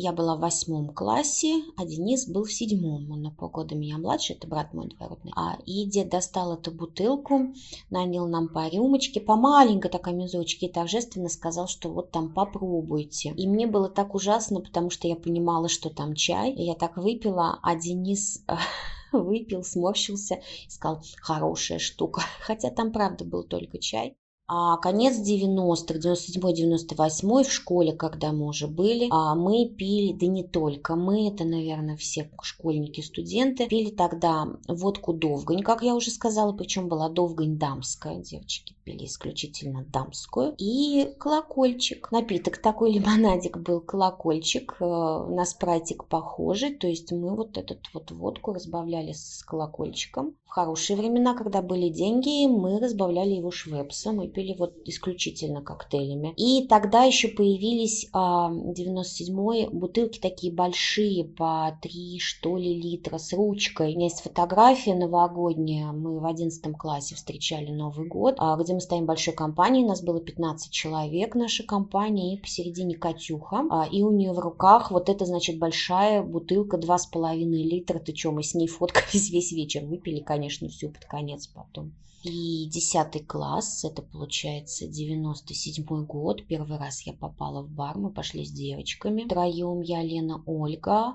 я 0.00 0.12
была 0.12 0.36
в 0.36 0.40
восьмом 0.40 0.94
классе, 0.94 1.62
а 1.76 1.84
Денис 1.84 2.28
был 2.28 2.44
в 2.44 2.52
седьмом. 2.52 3.10
Он 3.10 3.22
на 3.22 3.30
полгода 3.30 3.74
меня 3.74 3.98
младше, 3.98 4.34
это 4.34 4.46
брат 4.46 4.72
мой 4.72 4.88
двоюродный. 4.88 5.32
А, 5.34 5.58
и 5.66 5.88
достал 6.04 6.54
эту 6.54 6.70
бутылку, 6.70 7.52
нанял 7.90 8.28
нам 8.28 8.48
по 8.48 8.68
рюмочке, 8.68 9.20
по 9.20 9.34
маленькой 9.34 9.90
такой 9.90 10.12
мизочке 10.12 10.66
и 10.66 10.72
торжественно 10.72 11.28
сказал, 11.28 11.66
что 11.66 11.90
вот 11.90 12.12
там 12.12 12.32
попробуйте. 12.32 13.30
И 13.30 13.48
мне 13.48 13.66
было 13.66 13.88
так 13.88 14.14
ужасно, 14.14 14.60
потому 14.60 14.90
что 14.90 15.08
я 15.08 15.16
понимала, 15.16 15.68
что 15.68 15.90
там 15.90 16.14
чай. 16.14 16.52
И 16.52 16.62
я 16.62 16.74
так 16.74 16.96
выпила, 16.96 17.58
а 17.62 17.74
Денис 17.74 18.44
выпил, 19.12 19.64
сморщился 19.64 20.36
и 20.66 20.70
сказал, 20.70 21.02
хорошая 21.20 21.80
штука. 21.80 22.22
Хотя 22.40 22.70
там 22.70 22.92
правда 22.92 23.24
был 23.24 23.42
только 23.42 23.78
чай. 23.78 24.16
А 24.50 24.78
конец 24.78 25.16
90-х, 25.16 25.98
97-98 25.98 27.44
в 27.44 27.52
школе, 27.52 27.92
когда 27.92 28.32
мы 28.32 28.46
уже 28.46 28.66
были, 28.66 29.08
а 29.10 29.34
мы 29.34 29.66
пили, 29.66 30.14
да 30.14 30.26
не 30.26 30.42
только 30.42 30.96
мы, 30.96 31.28
это, 31.28 31.44
наверное, 31.44 31.98
все 31.98 32.30
школьники, 32.40 33.02
студенты, 33.02 33.66
пили 33.66 33.90
тогда 33.90 34.46
водку 34.66 35.12
Довгань, 35.12 35.62
как 35.62 35.82
я 35.82 35.94
уже 35.94 36.10
сказала, 36.10 36.52
причем 36.54 36.88
была 36.88 37.10
Довгань 37.10 37.58
дамская, 37.58 38.20
девочки 38.20 38.74
пили 38.88 39.04
исключительно 39.04 39.84
дамскую, 39.92 40.54
и 40.56 41.14
колокольчик. 41.18 42.10
Напиток 42.10 42.56
такой 42.56 42.92
лимонадик 42.94 43.58
был 43.58 43.80
колокольчик, 43.82 44.76
э, 44.80 44.84
на 44.84 45.44
спрайтик 45.44 46.06
похожий, 46.06 46.74
то 46.74 46.86
есть 46.86 47.12
мы 47.12 47.36
вот 47.36 47.58
эту 47.58 47.76
вот 47.92 48.10
водку 48.12 48.54
разбавляли 48.54 49.12
с 49.12 49.42
колокольчиком. 49.46 50.36
В 50.46 50.50
хорошие 50.50 50.96
времена, 50.96 51.34
когда 51.34 51.60
были 51.60 51.90
деньги, 51.90 52.46
мы 52.46 52.78
разбавляли 52.78 53.34
его 53.34 53.50
швепсом 53.50 54.22
и 54.22 54.28
пили 54.38 54.54
вот 54.56 54.74
исключительно 54.84 55.62
коктейлями. 55.62 56.32
И 56.36 56.68
тогда 56.68 57.02
еще 57.02 57.26
появились 57.26 58.08
а, 58.12 58.52
97-й 58.52 59.68
бутылки 59.72 60.20
такие 60.20 60.52
большие, 60.52 61.24
по 61.24 61.76
3 61.82 62.20
что 62.20 62.56
ли 62.56 62.80
литра 62.80 63.18
с 63.18 63.32
ручкой. 63.32 63.94
У 63.94 63.96
меня 63.96 64.04
есть 64.04 64.20
фотография 64.20 64.94
новогодняя, 64.94 65.90
мы 65.90 66.20
в 66.20 66.24
11 66.24 66.76
классе 66.76 67.16
встречали 67.16 67.72
Новый 67.72 68.06
год, 68.06 68.36
а, 68.38 68.56
где 68.56 68.74
мы 68.74 68.80
стоим 68.80 69.06
большой 69.06 69.34
компанией, 69.34 69.84
нас 69.84 70.02
было 70.04 70.20
15 70.20 70.70
человек, 70.70 71.34
наша 71.34 71.64
компания, 71.64 72.38
посередине 72.38 72.94
Катюха, 72.94 73.64
а, 73.68 73.88
и 73.90 74.02
у 74.02 74.12
нее 74.12 74.32
в 74.32 74.38
руках 74.38 74.92
вот 74.92 75.08
это, 75.08 75.26
значит, 75.26 75.58
большая 75.58 76.22
бутылка 76.22 76.76
2,5 76.76 77.42
литра, 77.42 77.98
ты 77.98 78.14
что, 78.14 78.30
мы 78.30 78.44
с 78.44 78.54
ней 78.54 78.68
фоткались 78.68 79.30
весь 79.32 79.50
вечер, 79.50 79.84
выпили, 79.84 80.20
конечно, 80.20 80.68
всю 80.68 80.90
под 80.90 81.06
конец 81.06 81.48
потом. 81.48 81.92
И 82.24 82.66
десятый 82.66 83.22
класс, 83.22 83.84
это 83.84 84.02
получается 84.28 84.86
97 84.86 86.04
год, 86.04 86.46
первый 86.46 86.76
раз 86.76 87.00
я 87.06 87.14
попала 87.14 87.62
в 87.62 87.70
бар, 87.70 87.96
мы 87.96 88.10
пошли 88.10 88.44
с 88.44 88.50
девочками, 88.50 89.24
втроем 89.24 89.80
я, 89.80 90.02
Лена, 90.02 90.42
Ольга, 90.44 91.14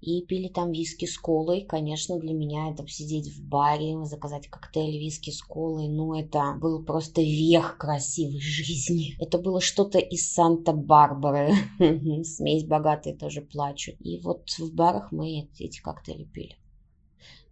и 0.00 0.22
пили 0.22 0.48
там 0.48 0.72
виски 0.72 1.04
с 1.04 1.18
колой. 1.18 1.66
Конечно, 1.68 2.18
для 2.18 2.32
меня 2.32 2.70
это 2.70 2.88
сидеть 2.88 3.28
в 3.28 3.46
баре, 3.46 4.02
заказать 4.06 4.48
коктейль 4.48 4.98
виски 4.98 5.28
с 5.28 5.42
колой, 5.42 5.88
ну 5.88 6.14
это 6.14 6.56
был 6.58 6.82
просто 6.82 7.20
верх 7.20 7.76
красивой 7.76 8.40
жизни. 8.40 9.14
Это 9.20 9.36
было 9.38 9.60
что-то 9.60 9.98
из 9.98 10.32
Санта-Барбары. 10.32 11.52
Смесь 12.24 12.64
богатые 12.64 13.14
тоже 13.14 13.42
плачут. 13.42 13.96
И 14.00 14.20
вот 14.20 14.48
в 14.58 14.74
барах 14.74 15.12
мы 15.12 15.50
эти 15.58 15.82
коктейли 15.82 16.24
пили. 16.24 16.56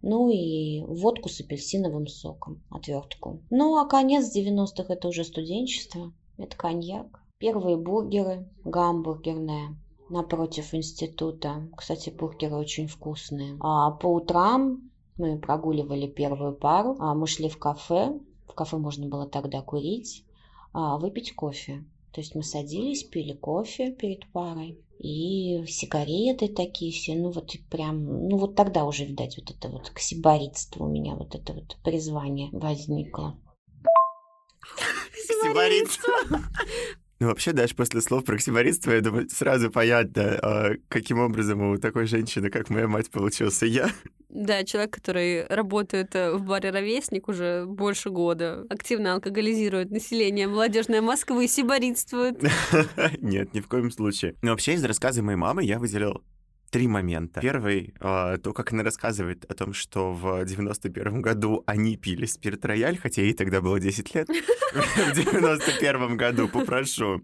Ну 0.05 0.29
и 0.29 0.83
водку 0.83 1.29
с 1.29 1.39
апельсиновым 1.39 2.07
соком, 2.07 2.61
отвертку. 2.69 3.39
Ну 3.49 3.77
а 3.77 3.87
конец 3.87 4.35
90-х 4.35 4.93
это 4.93 5.07
уже 5.07 5.23
студенчество, 5.23 6.11
это 6.37 6.57
коньяк. 6.57 7.21
Первые 7.37 7.77
бургеры, 7.77 8.45
гамбургерная, 8.65 9.77
напротив 10.09 10.73
института. 10.73 11.69
Кстати, 11.77 12.09
бургеры 12.09 12.57
очень 12.57 12.87
вкусные. 12.87 13.55
А 13.61 13.91
по 13.91 14.07
утрам 14.07 14.91
мы 15.15 15.39
прогуливали 15.39 16.07
первую 16.07 16.53
пару, 16.53 16.97
а 16.99 17.15
мы 17.15 17.25
шли 17.25 17.47
в 17.47 17.57
кафе. 17.57 18.19
В 18.45 18.53
кафе 18.55 18.75
можно 18.75 19.07
было 19.07 19.25
тогда 19.25 19.61
курить, 19.61 20.25
а 20.73 20.97
выпить 20.97 21.33
кофе. 21.33 21.85
То 22.13 22.21
есть 22.21 22.35
мы 22.35 22.43
садились, 22.43 23.03
пили 23.03 23.33
кофе 23.33 23.91
перед 23.91 24.31
парой. 24.31 24.79
И 24.99 25.65
сигареты 25.67 26.47
такие 26.47 26.91
все, 26.91 27.15
ну 27.15 27.31
вот 27.31 27.51
прям, 27.69 28.29
ну 28.29 28.37
вот 28.37 28.55
тогда 28.55 28.85
уже, 28.85 29.05
видать, 29.05 29.37
вот 29.37 29.51
это 29.51 29.69
вот 29.69 29.89
ксиборитство 29.89 30.85
у 30.85 30.87
меня, 30.87 31.15
вот 31.15 31.35
это 31.35 31.53
вот 31.53 31.75
призвание 31.83 32.49
возникло. 32.51 33.37
Ксиборитство. 35.11 36.13
Ну, 37.23 37.29
вообще, 37.29 37.53
даже 37.53 37.73
после 37.73 38.01
слов 38.01 38.25
про 38.25 38.35
ксиборитство, 38.35 38.91
я 38.91 38.99
думаю, 38.99 39.29
сразу 39.29 39.71
понятно, 39.71 40.39
а, 40.41 40.71
каким 40.89 41.19
образом 41.19 41.61
у 41.61 41.77
такой 41.77 42.05
женщины, 42.05 42.49
как 42.49 42.69
моя 42.69 42.85
мать, 42.89 43.09
получился 43.09 43.65
я. 43.65 43.89
Да, 44.27 44.65
человек, 44.65 44.93
который 44.93 45.45
работает 45.45 46.15
э, 46.15 46.33
в 46.33 46.43
баре 46.43 46.71
«Ровесник» 46.71 47.29
уже 47.29 47.65
больше 47.65 48.09
года, 48.09 48.65
активно 48.69 49.13
алкоголизирует 49.13 49.89
население 49.89 50.47
молодежной 50.47 50.99
Москвы, 50.99 51.47
сиборитствует. 51.47 52.43
Нет, 53.21 53.53
ни 53.53 53.61
в 53.61 53.69
коем 53.69 53.89
случае. 53.89 54.35
Но 54.41 54.51
вообще 54.51 54.73
из 54.73 54.83
рассказа 54.83 55.23
моей 55.23 55.37
мамы 55.37 55.63
я 55.63 55.79
выделил 55.79 56.23
три 56.73 56.87
момента. 56.87 57.39
Первый, 57.39 57.93
а, 57.99 58.37
то, 58.37 58.51
как 58.51 58.73
она 58.73 58.83
рассказывает 58.83 59.45
о 59.45 59.53
том, 59.53 59.73
что 59.73 60.11
в 60.11 60.43
91 60.43 61.21
году 61.21 61.63
они 61.67 61.97
пили 61.97 62.25
спирт 62.25 62.65
рояль, 62.65 62.97
хотя 62.97 63.21
ей 63.21 63.33
тогда 63.33 63.61
было 63.61 63.79
10 63.79 64.15
лет. 64.15 64.27
В 64.73 65.13
91 65.13 66.17
году, 66.17 66.47
попрошу. 66.47 67.21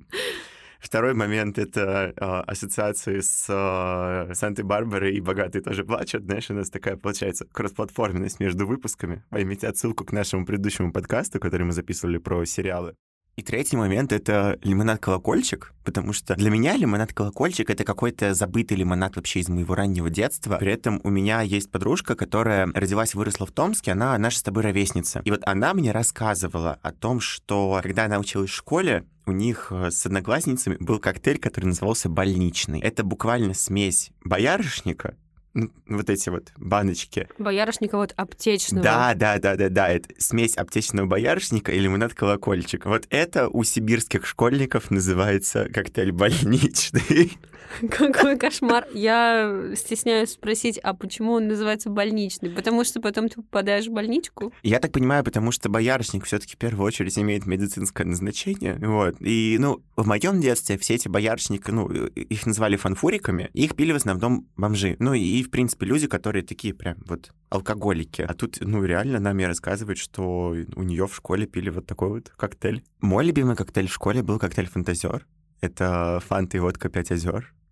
Второй 0.79 1.15
момент— 1.15 1.57
это 1.57 2.13
э, 2.15 2.23
ассоциации 2.23 3.21
с 3.21 3.47
э, 3.49 4.33
Сантой-Барбарой 4.35 5.15
и 5.15 5.19
«Богатые 5.19 5.63
тоже 5.63 5.83
плачут». 5.83 6.23
Знаешь, 6.23 6.49
у 6.51 6.53
нас 6.53 6.69
такая, 6.69 6.95
получается, 6.95 7.45
кроссплатформенность 7.51 8.39
между 8.39 8.67
выпусками. 8.67 9.23
Поймите 9.29 9.67
отсылку 9.67 10.05
к 10.05 10.11
нашему 10.13 10.45
предыдущему 10.45 10.93
подкасту, 10.93 11.39
который 11.39 11.63
мы 11.63 11.73
записывали 11.73 12.19
про 12.19 12.45
сериалы. 12.45 12.93
И 13.39 13.41
третий 13.41 13.77
момент— 13.77 14.11
это 14.11 14.59
лимонад-колокольчик, 14.63 15.73
потому 15.85 16.11
что 16.11 16.35
для 16.35 16.49
меня 16.49 16.75
лимонад-колокольчик— 16.75 17.69
это 17.69 17.85
какой-то 17.85 18.33
забытый 18.33 18.75
лимонад 18.75 19.15
вообще 19.15 19.39
из 19.39 19.47
моего 19.47 19.75
раннего 19.75 20.09
детства. 20.09 20.57
При 20.57 20.73
этом 20.73 20.99
у 21.05 21.09
меня 21.09 21.39
есть 21.39 21.71
подружка, 21.71 22.15
которая 22.15 22.67
родилась 22.73 23.15
и 23.15 23.17
выросла 23.17 23.45
в 23.45 23.53
Томске, 23.53 23.93
она 23.93 24.17
наша 24.17 24.39
с 24.39 24.43
тобой 24.43 24.63
ровесница. 24.63 25.21
И 25.23 25.31
вот 25.31 25.39
она 25.45 25.73
мне 25.73 25.93
рассказывала 25.93 26.79
о 26.81 26.91
том, 26.91 27.21
что 27.21 27.79
когда 27.81 28.03
она 28.03 28.19
училась 28.19 28.49
в 28.49 28.55
школе, 28.55 29.05
у 29.25 29.31
них 29.31 29.67
э, 29.71 29.89
с 29.89 30.05
одноклассницами 30.05 30.75
был 30.81 30.99
коктейль, 30.99 31.39
который 31.39 31.67
назывался 31.67 32.09
«Больничный». 32.09 32.81
Это 32.81 33.05
буквально 33.05 33.53
смесь 33.53 34.11
боярышника 34.25 35.15
вот 35.53 36.09
эти 36.09 36.29
вот 36.29 36.51
баночки. 36.57 37.27
Боярышника 37.37 37.97
вот 37.97 38.13
аптечного. 38.15 38.83
Да, 38.83 39.13
да, 39.15 39.39
да, 39.39 39.55
да, 39.55 39.69
да. 39.69 39.89
Это 39.89 40.09
смесь 40.17 40.55
аптечного 40.55 41.07
боярышника 41.07 41.71
и 41.71 41.79
лимонад 41.79 42.13
колокольчик. 42.13 42.85
Вот 42.85 43.07
это 43.09 43.49
у 43.49 43.63
сибирских 43.63 44.25
школьников 44.25 44.91
называется 44.91 45.67
коктейль 45.73 46.11
больничный. 46.11 47.37
Какой 47.89 48.37
кошмар. 48.37 48.87
Я 48.93 49.71
стесняюсь 49.75 50.31
спросить, 50.31 50.77
а 50.79 50.93
почему 50.93 51.33
он 51.33 51.47
называется 51.47 51.89
больничный? 51.89 52.49
Потому 52.49 52.83
что 52.83 52.99
потом 52.99 53.29
ты 53.29 53.35
попадаешь 53.35 53.87
в 53.87 53.91
больничку? 53.91 54.53
Я 54.63 54.79
так 54.79 54.91
понимаю, 54.91 55.23
потому 55.23 55.51
что 55.51 55.69
боярышник 55.69 56.25
все-таки 56.25 56.55
в 56.55 56.57
первую 56.57 56.85
очередь 56.85 57.17
имеет 57.17 57.45
медицинское 57.45 58.05
назначение. 58.05 58.75
Вот. 58.81 59.15
И, 59.21 59.57
ну, 59.59 59.81
в 59.95 60.07
моем 60.07 60.41
детстве 60.41 60.77
все 60.77 60.95
эти 60.95 61.07
боярышники, 61.07 61.69
ну, 61.71 61.89
их 61.89 62.45
называли 62.45 62.75
фанфуриками, 62.75 63.49
их 63.53 63.75
пили 63.75 63.91
в 63.91 63.97
основном 63.97 64.47
бомжи. 64.57 64.95
Ну, 64.99 65.13
и, 65.13 65.38
в 65.43 65.51
принципе, 65.51 65.85
люди, 65.85 66.07
которые 66.07 66.43
такие 66.43 66.73
прям 66.73 66.97
вот 67.05 67.31
алкоголики. 67.49 68.21
А 68.21 68.33
тут, 68.33 68.57
ну, 68.61 68.83
реально 68.83 69.19
нами 69.19 69.43
рассказывают, 69.43 69.99
что 69.99 70.55
у 70.75 70.83
нее 70.83 71.07
в 71.07 71.15
школе 71.15 71.45
пили 71.45 71.69
вот 71.69 71.85
такой 71.85 72.09
вот 72.09 72.29
коктейль. 72.35 72.83
Мой 73.01 73.25
любимый 73.25 73.55
коктейль 73.55 73.87
в 73.87 73.93
школе 73.93 74.23
был 74.23 74.39
коктейль 74.39 74.67
«Фантазер». 74.67 75.25
Это 75.61 76.21
фанта 76.25 76.57
и 76.57 76.59
водка 76.59 76.89
«Пять 76.89 77.11
озер». 77.11 77.53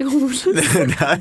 Да. 0.00 1.20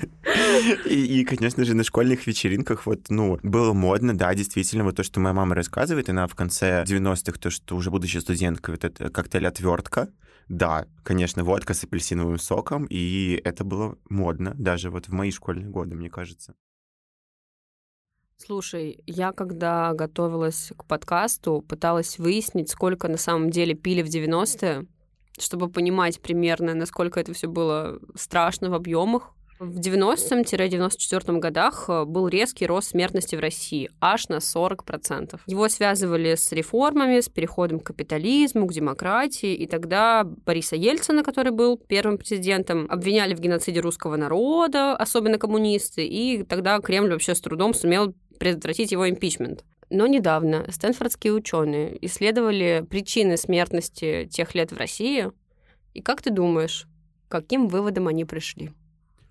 И, 0.85 1.19
и, 1.19 1.25
конечно 1.25 1.65
же, 1.65 1.75
на 1.75 1.83
школьных 1.83 2.25
вечеринках 2.27 2.85
вот, 2.85 3.09
ну, 3.09 3.39
было 3.43 3.73
модно, 3.73 4.17
да, 4.17 4.33
действительно, 4.33 4.83
вот 4.83 4.95
то, 4.95 5.03
что 5.03 5.19
моя 5.19 5.33
мама 5.33 5.55
рассказывает, 5.55 6.09
она 6.09 6.27
в 6.27 6.35
конце 6.35 6.83
90-х, 6.87 7.39
то, 7.39 7.49
что 7.49 7.75
уже 7.75 7.91
будучи 7.91 8.17
студенткой, 8.17 8.75
вот 8.75 8.83
это 8.85 9.09
коктейль 9.09 9.47
«Отвертка», 9.47 10.09
да, 10.49 10.87
конечно, 11.03 11.43
водка 11.43 11.75
с 11.75 11.83
апельсиновым 11.83 12.39
соком, 12.39 12.85
и 12.89 13.39
это 13.43 13.63
было 13.63 13.97
модно 14.09 14.55
даже 14.57 14.89
вот 14.89 15.07
в 15.07 15.13
мои 15.13 15.29
школьные 15.29 15.69
годы, 15.69 15.95
мне 15.95 16.09
кажется. 16.09 16.55
Слушай, 18.37 19.03
я 19.05 19.31
когда 19.31 19.93
готовилась 19.93 20.71
к 20.75 20.85
подкасту, 20.85 21.61
пыталась 21.61 22.17
выяснить, 22.17 22.69
сколько 22.69 23.07
на 23.07 23.17
самом 23.17 23.51
деле 23.51 23.75
пили 23.75 24.01
в 24.01 24.07
90-е, 24.07 24.87
чтобы 25.37 25.69
понимать 25.69 26.19
примерно, 26.19 26.73
насколько 26.73 27.19
это 27.19 27.33
все 27.33 27.47
было 27.47 27.99
страшно 28.15 28.71
в 28.71 28.73
объемах. 28.73 29.35
В 29.59 29.81
90-94 29.81 31.37
годах 31.37 31.89
э, 31.89 32.05
был 32.05 32.29
резкий 32.29 32.65
рост 32.65 32.91
смертности 32.91 33.35
в 33.35 33.41
России, 33.41 33.89
аж 33.99 34.29
на 34.29 34.37
40%. 34.37 35.37
Его 35.47 35.67
связывали 35.67 36.35
с 36.35 36.53
реформами, 36.53 37.19
с 37.19 37.27
переходом 37.27 37.81
к 37.81 37.87
капитализму, 37.87 38.67
к 38.67 38.71
демократии, 38.71 39.53
и 39.53 39.67
тогда 39.67 40.23
Бориса 40.23 40.77
Ельцина, 40.77 41.25
который 41.25 41.51
был 41.51 41.75
первым 41.75 42.17
президентом, 42.17 42.87
обвиняли 42.89 43.35
в 43.35 43.41
геноциде 43.41 43.81
русского 43.81 44.15
народа, 44.15 44.95
особенно 44.95 45.37
коммунисты, 45.37 46.07
и 46.07 46.43
тогда 46.43 46.79
Кремль 46.79 47.11
вообще 47.11 47.35
с 47.35 47.41
трудом 47.41 47.73
сумел 47.73 48.15
предотвратить 48.39 48.93
его 48.93 49.09
импичмент. 49.09 49.65
Но 49.89 50.07
недавно 50.07 50.71
стэнфордские 50.71 51.33
ученые 51.33 51.97
исследовали 52.05 52.85
причины 52.89 53.35
смертности 53.35 54.25
тех 54.31 54.55
лет 54.55 54.71
в 54.71 54.77
России. 54.77 55.31
И 55.93 56.01
как 56.01 56.21
ты 56.21 56.29
думаешь, 56.29 56.87
каким 57.27 57.67
выводам 57.67 58.07
они 58.07 58.23
пришли? 58.23 58.71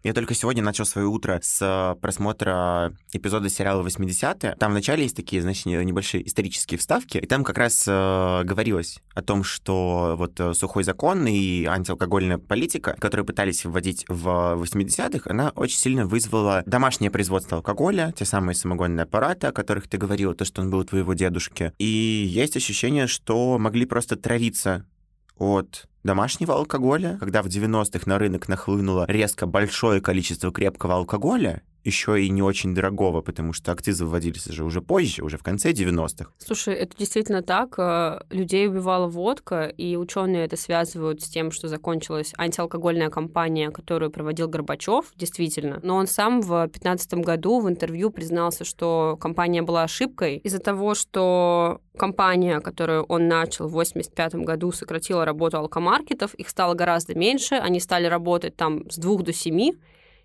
Я 0.04 0.14
только 0.14 0.34
сегодня 0.34 0.62
начал 0.62 0.84
свое 0.84 1.08
утро 1.08 1.40
с 1.42 1.58
э, 1.60 2.00
просмотра 2.00 2.94
эпизода 3.12 3.48
сериала 3.48 3.82
«80-е». 3.84 4.54
Там 4.56 4.70
вначале 4.70 5.02
есть 5.02 5.16
такие, 5.16 5.42
значит, 5.42 5.66
небольшие 5.66 6.26
исторические 6.26 6.78
вставки, 6.78 7.18
и 7.18 7.26
там 7.26 7.42
как 7.42 7.58
раз 7.58 7.84
э, 7.86 8.42
говорилось 8.44 9.00
о 9.14 9.22
том, 9.22 9.42
что 9.42 10.14
вот 10.16 10.38
э, 10.38 10.54
сухой 10.54 10.84
закон 10.84 11.26
и 11.26 11.64
антиалкогольная 11.64 12.38
политика, 12.38 12.96
которые 13.00 13.26
пытались 13.26 13.64
вводить 13.64 14.04
в 14.08 14.56
80-х, 14.62 15.28
она 15.28 15.50
очень 15.56 15.78
сильно 15.78 16.06
вызвала 16.06 16.62
домашнее 16.64 17.10
производство 17.10 17.56
алкоголя, 17.56 18.14
те 18.16 18.24
самые 18.24 18.54
самогонные 18.54 19.02
аппараты, 19.02 19.48
о 19.48 19.52
которых 19.52 19.88
ты 19.88 19.98
говорила, 19.98 20.32
то, 20.34 20.44
что 20.44 20.62
он 20.62 20.70
был 20.70 20.78
у 20.78 20.84
твоего 20.84 21.14
дедушки. 21.14 21.72
И 21.78 21.84
есть 21.84 22.56
ощущение, 22.56 23.08
что 23.08 23.58
могли 23.58 23.84
просто 23.84 24.14
травиться 24.14 24.84
от 25.38 25.88
домашнего 26.02 26.54
алкоголя, 26.54 27.16
когда 27.20 27.42
в 27.42 27.46
90-х 27.46 28.02
на 28.06 28.18
рынок 28.18 28.48
нахлынуло 28.48 29.04
резко 29.08 29.46
большое 29.46 30.00
количество 30.00 30.52
крепкого 30.52 30.94
алкоголя, 30.94 31.62
еще 31.84 32.22
и 32.22 32.28
не 32.28 32.42
очень 32.42 32.74
дорогого, 32.74 33.22
потому 33.22 33.52
что 33.52 33.72
акцизы 33.72 34.04
вводились 34.04 34.46
уже 34.46 34.64
уже 34.64 34.82
позже, 34.82 35.22
уже 35.22 35.38
в 35.38 35.42
конце 35.42 35.72
90-х. 35.72 36.30
Слушай, 36.38 36.74
это 36.74 36.96
действительно 36.96 37.42
так. 37.42 37.78
Э, 37.78 38.20
людей 38.30 38.68
убивала 38.68 39.06
водка, 39.06 39.64
и 39.64 39.96
ученые 39.96 40.44
это 40.44 40.56
связывают 40.56 41.22
с 41.22 41.28
тем, 41.28 41.50
что 41.50 41.68
закончилась 41.68 42.32
антиалкогольная 42.36 43.10
кампания, 43.10 43.70
которую 43.70 44.10
проводил 44.10 44.48
Горбачев, 44.48 45.12
действительно. 45.16 45.80
Но 45.82 45.96
он 45.96 46.06
сам 46.06 46.40
в 46.40 46.48
2015 46.48 47.14
году 47.14 47.60
в 47.60 47.68
интервью 47.68 48.10
признался, 48.10 48.64
что 48.64 49.16
кампания 49.20 49.62
была 49.62 49.84
ошибкой 49.84 50.38
из-за 50.38 50.58
того, 50.58 50.94
что 50.94 51.80
компания, 51.96 52.60
которую 52.60 53.04
он 53.04 53.28
начал 53.28 53.66
в 53.66 53.72
1985 53.72 54.34
году, 54.46 54.72
сократила 54.72 55.24
работу 55.24 55.58
алкомаркетов, 55.88 56.34
их 56.34 56.48
стало 56.48 56.74
гораздо 56.74 57.14
меньше, 57.14 57.54
они 57.54 57.80
стали 57.80 58.06
работать 58.06 58.56
там 58.56 58.88
с 58.90 58.96
двух 58.96 59.22
до 59.22 59.32
семи, 59.32 59.74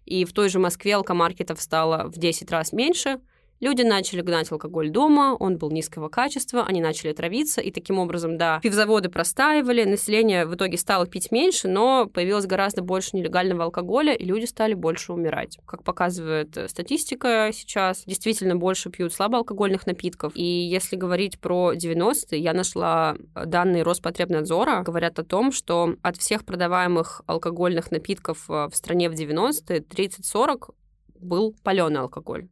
и 0.05 0.25
в 0.25 0.33
той 0.33 0.49
же 0.49 0.59
Москве 0.59 0.95
алкомаркетов 0.95 1.61
стало 1.61 2.07
в 2.07 2.17
10 2.17 2.51
раз 2.51 2.73
меньше– 2.73 3.19
Люди 3.63 3.81
начали 3.81 4.19
гнать 4.19 4.51
алкоголь 4.51 4.89
дома, 4.89 5.37
он 5.39 5.57
был 5.57 5.71
низкого 5.71 6.09
качества, 6.09 6.65
они 6.65 6.81
начали 6.81 7.13
травиться, 7.13 7.61
и 7.61 7.71
таким 7.71 7.97
образом, 7.97 8.37
да, 8.37 8.59
пивзаводы 8.61 9.07
простаивали, 9.07 9.85
население 9.85 10.45
в 10.45 10.53
итоге 10.53 10.77
стало 10.77 11.07
пить 11.07 11.31
меньше, 11.31 11.69
но 11.69 12.05
появилось 12.07 12.45
гораздо 12.45 12.81
больше 12.81 13.11
нелегального 13.13 13.63
алкоголя, 13.63 14.13
и 14.15 14.25
люди 14.25 14.43
стали 14.43 14.73
больше 14.73 15.13
умирать. 15.13 15.59
Как 15.65 15.85
показывает 15.85 16.57
э, 16.57 16.67
статистика 16.67 17.51
сейчас, 17.53 18.03
действительно 18.05 18.57
больше 18.57 18.89
пьют 18.89 19.13
слабоалкогольных 19.13 19.87
напитков. 19.87 20.33
И 20.35 20.43
если 20.43 20.97
говорить 20.97 21.39
про 21.39 21.73
90-е, 21.73 22.39
я 22.41 22.51
нашла 22.51 23.15
данные 23.33 23.83
Роспотребнадзора, 23.83 24.83
говорят 24.83 25.19
о 25.19 25.23
том, 25.23 25.53
что 25.53 25.95
от 26.01 26.17
всех 26.17 26.43
продаваемых 26.43 27.21
алкогольных 27.27 27.91
напитков 27.91 28.43
э, 28.49 28.67
в 28.69 28.75
стране 28.75 29.09
в 29.09 29.13
90-е 29.13 29.79
30-40 29.79 30.73
был 31.21 31.55
паленый 31.63 32.01
алкоголь 32.01 32.49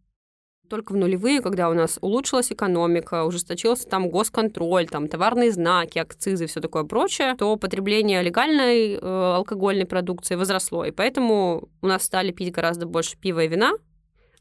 только 0.71 0.93
в 0.93 0.95
нулевые, 0.95 1.41
когда 1.41 1.69
у 1.69 1.73
нас 1.73 1.99
улучшилась 1.99 2.49
экономика, 2.51 3.25
ужесточился 3.25 3.87
там 3.89 4.09
госконтроль, 4.09 4.87
там 4.87 5.09
товарные 5.09 5.51
знаки, 5.51 5.99
акцизы 5.99 6.45
и 6.45 6.47
все 6.47 6.61
такое 6.61 6.85
прочее, 6.85 7.35
то 7.37 7.57
потребление 7.57 8.23
легальной 8.23 8.93
э, 8.93 8.99
алкогольной 9.01 9.85
продукции 9.85 10.35
возросло. 10.35 10.85
И 10.85 10.91
поэтому 10.91 11.67
у 11.81 11.87
нас 11.87 12.03
стали 12.03 12.31
пить 12.31 12.53
гораздо 12.53 12.85
больше 12.85 13.17
пива 13.17 13.43
и 13.43 13.49
вина. 13.49 13.73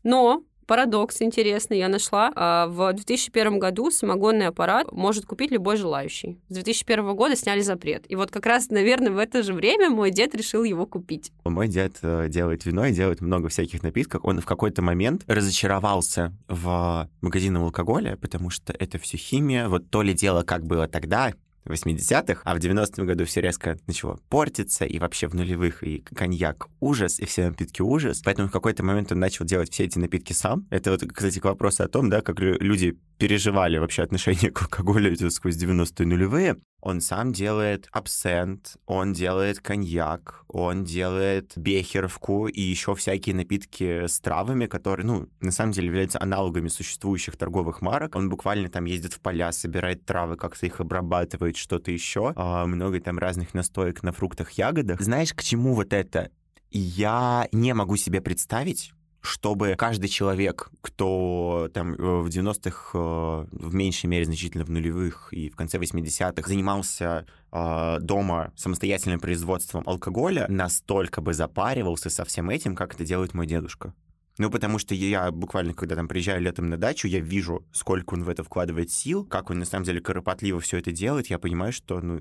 Но 0.05 0.45
Парадокс 0.71 1.21
интересный 1.21 1.79
я 1.79 1.89
нашла. 1.89 2.31
А, 2.37 2.69
в 2.69 2.93
2001 2.93 3.59
году 3.59 3.91
самогонный 3.91 4.47
аппарат 4.47 4.87
может 4.93 5.27
купить 5.27 5.51
любой 5.51 5.77
желающий. 5.77 6.39
С 6.49 6.55
2001 6.55 7.17
года 7.17 7.35
сняли 7.35 7.61
запрет. 7.61 8.05
И 8.09 8.15
вот 8.15 8.31
как 8.31 8.47
раз, 8.47 8.71
наверное, 8.71 9.11
в 9.11 9.19
это 9.19 9.43
же 9.43 9.53
время 9.53 9.91
мой 9.91 10.13
дед 10.13 10.33
решил 10.37 10.63
его 10.63 10.87
купить. 10.87 11.33
Мой 11.43 11.67
дед 11.67 11.99
э, 12.03 12.29
делает 12.29 12.67
вино 12.67 12.87
и 12.87 12.93
делает 12.93 13.21
много 13.21 13.49
всяких 13.49 13.83
напитков. 13.83 14.21
Он 14.25 14.41
в 14.41 14.47
какой-то 14.47 14.81
момент 14.81 15.25
разочаровался 15.27 16.33
в 16.47 17.11
магазинах 17.21 17.65
алкоголя, 17.65 18.17
потому 18.17 18.51
что 18.51 18.73
это 18.73 19.01
все 19.01 19.17
химия. 19.17 19.69
Вот 19.69 19.91
то 19.91 20.03
ли 20.03 20.15
дело, 20.15 20.45
как 20.45 20.65
было 20.65 20.87
тогда, 20.87 21.33
80-х, 21.67 22.43
а 22.45 22.55
в 22.55 22.59
90-м 22.59 23.07
году 23.07 23.25
все 23.25 23.41
резко 23.41 23.79
начало 23.87 24.19
портиться, 24.29 24.85
и 24.85 24.99
вообще 24.99 25.29
в 25.29 25.35
нулевых 25.35 25.83
и 25.83 25.99
коньяк 25.99 26.69
ужас, 26.81 27.21
и 27.21 27.27
все 27.27 27.49
напитки 27.49 27.83
ужас. 27.83 28.23
Поэтому 28.25 28.49
в 28.49 28.53
какой-то 28.53 28.83
момент 28.83 29.13
он 29.13 29.19
начал 29.19 29.45
делать 29.45 29.73
все 29.73 29.85
эти 29.85 29.99
напитки 29.99 30.33
сам. 30.33 30.67
Это 30.71 30.91
вот, 30.91 31.03
кстати, 31.13 31.39
к 31.39 31.45
вопросу 31.45 31.85
о 31.85 31.89
том, 31.89 32.11
да, 32.11 32.21
как 32.23 32.41
люди 32.41 32.99
переживали 33.19 33.79
вообще 33.79 34.03
отношение 34.03 34.51
к 34.51 34.63
алкоголю 34.63 35.15
сквозь 35.31 35.63
90-е 35.63 36.07
нулевые. 36.07 36.57
Он 36.81 37.01
сам 37.01 37.33
делает 37.33 37.89
абсент, 37.93 38.77
он 38.87 39.13
делает 39.13 39.61
коньяк, 39.61 40.45
он 40.49 40.85
делает 40.85 41.53
бехеровку 41.57 42.47
и 42.47 42.61
еще 42.61 42.95
всякие 42.95 43.35
напитки 43.35 44.07
с 44.07 44.21
травами, 44.21 44.67
которые, 44.67 45.07
ну, 45.07 45.29
на 45.41 45.53
самом 45.53 45.73
деле 45.73 45.89
являются 45.89 46.21
аналогами 46.21 46.69
существующих 46.69 47.37
торговых 47.37 47.83
марок. 47.83 48.17
Он 48.17 48.29
буквально 48.29 48.69
там 48.69 48.85
ездит 48.87 49.13
в 49.13 49.21
поля, 49.21 49.53
собирает 49.53 50.05
травы, 50.07 50.37
как-то 50.37 50.67
их 50.67 50.81
обрабатывает, 50.81 51.57
что-то 51.57 51.91
еще. 51.91 52.33
А, 52.37 52.67
много 52.67 53.01
там 53.01 53.19
разных 53.19 53.55
настоек 53.55 54.03
на 54.03 54.13
фруктах, 54.13 54.51
ягодах. 54.53 55.01
Знаешь, 55.01 55.35
к 55.35 55.43
чему 55.43 55.75
вот 55.75 55.93
это? 55.93 56.31
Я 56.71 57.49
не 57.53 57.75
могу 57.75 57.97
себе 57.97 58.21
представить, 58.21 58.93
чтобы 59.21 59.75
каждый 59.77 60.09
человек, 60.09 60.71
кто 60.81 61.71
там 61.73 61.95
э, 61.95 61.97
в 61.97 62.29
90-х, 62.29 62.91
э, 62.95 63.47
в 63.51 63.75
меньшей 63.75 64.07
мере 64.07 64.25
значительно 64.25 64.65
в 64.65 64.71
нулевых 64.71 65.33
и 65.33 65.51
в 65.51 65.57
конце 65.57 65.79
80-х 65.79 66.49
занимался 66.49 67.27
э, 67.53 67.99
дома 68.01 68.53
самостоятельным 68.57 69.21
производством 69.21 69.83
алкоголя, 69.87 70.47
настолько 70.49 71.21
бы 71.21 71.35
запаривался 71.35 72.11
со 72.11 72.25
всем 72.25 72.51
этим, 72.51 72.75
как 72.75 72.95
это 72.95 73.05
делает 73.05 73.35
мой 73.35 73.47
дедушка. 73.47 73.95
Ну, 74.39 74.51
потому 74.51 74.79
что 74.79 74.95
я 74.95 75.31
буквально, 75.31 75.75
когда 75.75 75.97
там 75.97 76.09
приезжаю 76.09 76.41
летом 76.41 76.71
на 76.71 76.79
дачу, 76.79 77.07
я 77.09 77.21
вижу, 77.21 77.67
сколько 77.73 78.15
он 78.15 78.25
в 78.25 78.29
это 78.31 78.43
вкладывает 78.43 78.91
сил, 78.91 79.27
как 79.27 79.51
он 79.51 79.59
на 79.59 79.67
самом 79.67 79.85
деле 79.85 80.01
кропотливо 80.01 80.61
все 80.61 80.79
это 80.79 80.93
делает. 80.93 81.27
Я 81.27 81.39
понимаю, 81.39 81.75
что 81.75 82.01
ну, 82.01 82.21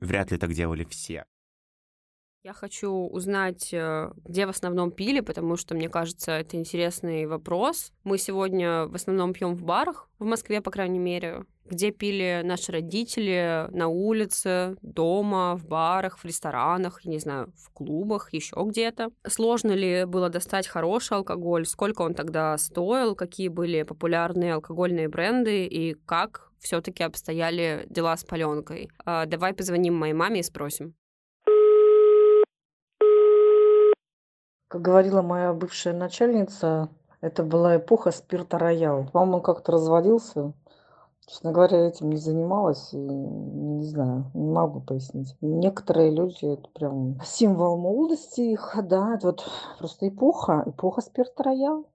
вряд 0.00 0.32
ли 0.32 0.38
так 0.38 0.52
делали 0.52 0.84
все. 0.90 1.24
Я 2.42 2.54
хочу 2.54 2.90
узнать, 2.90 3.68
э, 3.74 4.12
где 4.24 4.46
в 4.46 4.48
основном 4.48 4.92
пили, 4.92 5.20
потому 5.20 5.56
что, 5.56 5.74
мне 5.74 5.90
кажется, 5.90 6.32
это 6.32 6.56
интересный 6.56 7.26
вопрос. 7.26 7.92
Мы 8.02 8.16
сегодня 8.16 8.86
в 8.86 8.94
основном 8.94 9.34
пьем 9.34 9.54
в 9.54 9.62
барах, 9.62 10.08
в 10.18 10.24
Москве, 10.24 10.62
по 10.62 10.70
крайней 10.70 10.98
мере. 10.98 11.44
Где 11.66 11.90
пили 11.90 12.40
наши 12.42 12.72
родители 12.72 13.66
на 13.72 13.88
улице, 13.88 14.74
дома, 14.80 15.54
в 15.56 15.66
барах, 15.66 16.18
в 16.18 16.24
ресторанах, 16.24 17.04
не 17.04 17.18
знаю, 17.18 17.52
в 17.58 17.70
клубах, 17.74 18.32
еще 18.32 18.56
где-то. 18.64 19.10
Сложно 19.26 19.72
ли 19.72 20.06
было 20.06 20.30
достать 20.30 20.66
хороший 20.66 21.18
алкоголь? 21.18 21.66
Сколько 21.66 22.00
он 22.00 22.14
тогда 22.14 22.56
стоил? 22.56 23.14
Какие 23.14 23.48
были 23.48 23.82
популярные 23.82 24.54
алкогольные 24.54 25.10
бренды? 25.10 25.66
И 25.66 25.92
как 26.06 26.50
все-таки 26.58 27.02
обстояли 27.02 27.86
дела 27.90 28.16
с 28.16 28.24
паленкой? 28.24 28.88
А, 29.04 29.26
давай 29.26 29.52
позвоним 29.52 29.94
моей 29.94 30.14
маме 30.14 30.40
и 30.40 30.42
спросим. 30.42 30.94
Как 34.70 34.82
говорила 34.82 35.20
моя 35.20 35.52
бывшая 35.52 35.92
начальница, 35.92 36.90
это 37.20 37.42
была 37.42 37.78
эпоха 37.78 38.12
спирта 38.12 38.56
роял. 38.56 39.04
По-моему, 39.12 39.42
как-то 39.42 39.72
разводился. 39.72 40.52
Честно 41.26 41.50
говоря, 41.50 41.88
этим 41.88 42.10
не 42.10 42.18
занималась 42.18 42.92
и 42.92 42.96
не 42.96 43.82
знаю, 43.82 44.30
не 44.32 44.48
могу 44.48 44.80
пояснить. 44.80 45.34
Некоторые 45.40 46.12
люди, 46.12 46.44
это 46.44 46.68
прям 46.68 47.20
символ 47.24 47.78
молодости 47.78 48.42
их, 48.42 48.76
да, 48.84 49.16
это 49.16 49.26
вот 49.26 49.44
просто 49.80 50.06
эпоха, 50.06 50.62
эпоха 50.64 51.00
спирта 51.00 51.42
роял. 51.42 51.88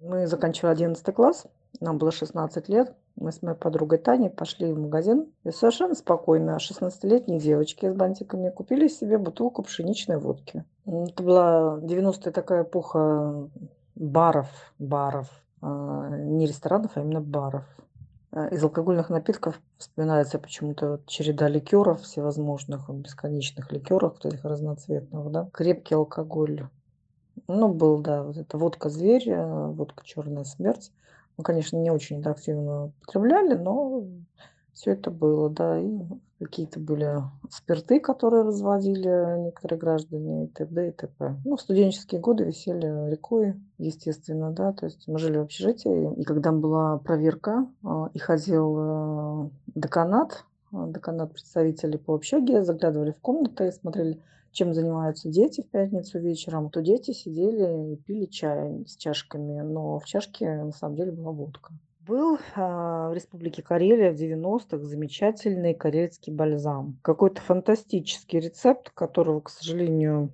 Мы 0.00 0.26
заканчивали 0.26 0.72
11 0.72 1.14
класс, 1.14 1.46
нам 1.78 1.98
было 1.98 2.10
16 2.10 2.70
лет. 2.70 2.96
Мы 3.20 3.32
с 3.32 3.42
моей 3.42 3.56
подругой 3.56 3.98
Таней 3.98 4.30
пошли 4.30 4.72
в 4.72 4.78
магазин 4.78 5.26
и 5.42 5.50
совершенно 5.50 5.94
спокойно 5.94 6.56
16-летние 6.56 7.40
девочки 7.40 7.90
с 7.90 7.94
бантиками 7.94 8.50
купили 8.50 8.86
себе 8.86 9.18
бутылку 9.18 9.62
пшеничной 9.64 10.18
водки. 10.18 10.64
Это 10.86 11.22
была 11.22 11.78
90-я 11.82 12.30
такая 12.30 12.62
эпоха 12.62 13.48
баров, 13.96 14.48
баров, 14.78 15.28
а, 15.60 16.10
не 16.16 16.46
ресторанов, 16.46 16.92
а 16.94 17.00
именно 17.00 17.20
баров. 17.20 17.64
А, 18.30 18.46
из 18.48 18.62
алкогольных 18.62 19.10
напитков 19.10 19.60
вспоминается 19.78 20.38
почему-то 20.38 21.00
череда 21.06 21.48
ликеров 21.48 22.02
всевозможных, 22.02 22.88
бесконечных 22.88 23.72
ликеров, 23.72 24.14
вот 24.14 24.26
этих 24.26 24.44
разноцветных, 24.44 25.30
да. 25.32 25.48
Крепкий 25.52 25.96
алкоголь 25.96 26.68
Ну, 27.48 27.68
был, 27.68 27.98
да, 27.98 28.22
вот 28.22 28.36
эта 28.36 28.58
водка 28.58 28.90
«Зверь», 28.90 29.28
э, 29.28 29.66
водка 29.68 30.04
«Черная 30.04 30.44
смерть». 30.44 30.92
Мы, 31.38 31.44
конечно, 31.44 31.76
не 31.76 31.90
очень 31.90 32.18
это 32.20 32.32
активно 32.32 32.86
употребляли, 32.86 33.54
но 33.54 34.04
все 34.74 34.92
это 34.92 35.10
было, 35.10 35.48
да. 35.48 35.78
И 35.78 36.00
какие-то 36.40 36.80
были 36.80 37.22
спирты, 37.48 38.00
которые 38.00 38.42
разводили 38.42 39.38
некоторые 39.44 39.78
граждане, 39.78 40.44
и 40.44 40.48
т.д. 40.48 40.88
и 40.88 40.92
т.п. 40.92 41.36
Ну, 41.44 41.56
в 41.56 41.60
студенческие 41.60 42.20
годы 42.20 42.44
висели 42.44 43.10
рекой, 43.10 43.54
естественно, 43.78 44.50
да. 44.50 44.72
То 44.72 44.86
есть 44.86 45.06
мы 45.06 45.18
жили 45.18 45.38
в 45.38 45.42
общежитии, 45.42 46.12
и 46.20 46.24
когда 46.24 46.50
была 46.50 46.98
проверка, 46.98 47.66
а, 47.84 48.10
и 48.14 48.18
ходил 48.18 48.76
э, 48.78 49.48
деканат, 49.74 50.44
а, 50.72 50.86
деканат 50.88 51.32
представителей 51.32 51.98
по 51.98 52.14
общаге, 52.14 52.62
заглядывали 52.62 53.12
в 53.12 53.20
комнаты 53.20 53.68
и 53.68 53.72
смотрели, 53.72 54.20
чем 54.58 54.74
занимаются 54.74 55.28
дети 55.28 55.62
в 55.62 55.70
пятницу 55.70 56.18
вечером, 56.18 56.68
то 56.68 56.82
дети 56.82 57.12
сидели 57.12 57.92
и 57.92 57.96
пили 57.96 58.24
чай 58.26 58.84
с 58.88 58.96
чашками, 58.96 59.60
но 59.60 60.00
в 60.00 60.04
чашке 60.04 60.64
на 60.64 60.72
самом 60.72 60.96
деле 60.96 61.12
была 61.12 61.30
водка. 61.30 61.72
Был 62.00 62.38
а, 62.56 63.10
в 63.10 63.14
Республике 63.14 63.62
Карелия 63.62 64.10
в 64.10 64.16
90-х 64.16 64.78
замечательный 64.78 65.74
карельский 65.74 66.32
бальзам. 66.32 66.98
Какой-то 67.02 67.40
фантастический 67.40 68.40
рецепт, 68.40 68.90
которого, 68.90 69.40
к 69.40 69.50
сожалению, 69.50 70.32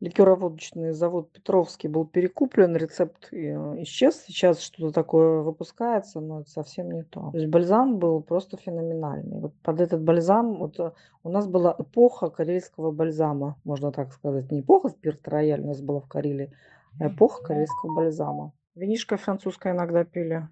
ликероводочный 0.00 0.92
завод 0.92 1.30
Петровский 1.32 1.88
был 1.88 2.06
перекуплен, 2.06 2.76
рецепт 2.76 3.28
э, 3.32 3.36
исчез. 3.82 4.24
Сейчас 4.26 4.60
что-то 4.60 4.92
такое 4.92 5.40
выпускается, 5.40 6.20
но 6.20 6.40
это 6.40 6.50
совсем 6.50 6.90
не 6.90 7.02
то. 7.02 7.30
То 7.30 7.38
есть 7.38 7.50
бальзам 7.50 7.98
был 7.98 8.20
просто 8.20 8.56
феноменальный. 8.56 9.40
Вот 9.40 9.54
под 9.62 9.80
этот 9.80 10.02
бальзам 10.02 10.58
вот 10.58 10.78
э, 10.78 10.92
у 11.22 11.30
нас 11.30 11.46
была 11.46 11.74
эпоха 11.78 12.28
карельского 12.28 12.90
бальзама, 12.90 13.56
можно 13.64 13.90
так 13.92 14.12
сказать. 14.12 14.50
Не 14.52 14.60
эпоха 14.60 14.90
спирт 14.90 15.26
рояль 15.28 15.62
у 15.62 15.68
нас 15.68 15.80
была 15.80 16.00
в 16.00 16.08
Карелии, 16.08 16.52
а 17.00 17.08
эпоха 17.08 17.42
карельского 17.42 17.94
бальзама. 17.94 18.52
Винишко 18.74 19.16
французское 19.16 19.72
иногда 19.72 20.04
пили. 20.04 20.48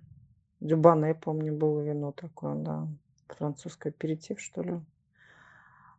Дюбана, 0.60 1.06
я 1.06 1.14
помню, 1.14 1.52
было 1.52 1.82
вино 1.82 2.12
такое, 2.12 2.54
да. 2.54 2.88
Французское 3.28 3.92
аперитив, 3.92 4.40
что 4.40 4.62
ли. 4.62 4.80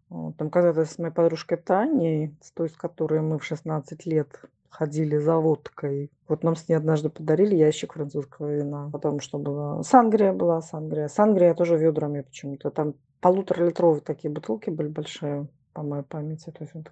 Там 0.09 0.49
когда-то 0.49 0.85
с 0.85 0.97
моей 0.99 1.13
подружкой 1.13 1.57
Таней, 1.57 2.35
с 2.41 2.51
той, 2.51 2.69
с 2.69 2.73
которой 2.73 3.21
мы 3.21 3.39
в 3.39 3.43
16 3.43 4.05
лет 4.05 4.45
ходили 4.69 5.17
за 5.17 5.37
водкой. 5.37 6.11
Вот 6.27 6.43
нам 6.43 6.55
с 6.55 6.67
ней 6.67 6.75
однажды 6.75 7.09
подарили 7.09 7.55
ящик 7.55 7.93
французского 7.93 8.53
вина. 8.53 8.89
Потом 8.91 9.19
что 9.19 9.37
было? 9.37 9.81
Сангрия 9.83 10.33
была, 10.33 10.61
сангрия. 10.61 11.07
Сангрия 11.07 11.53
тоже 11.53 11.77
ведрами 11.77 12.21
почему-то. 12.21 12.69
Там 12.69 12.93
полуторалитровые 13.21 14.01
такие 14.01 14.31
бутылки 14.31 14.69
были 14.69 14.89
большие, 14.89 15.47
по 15.73 15.81
моей 15.81 16.03
памяти. 16.03 16.51
То 16.51 16.63
есть 16.63 16.73
вот, 16.73 16.91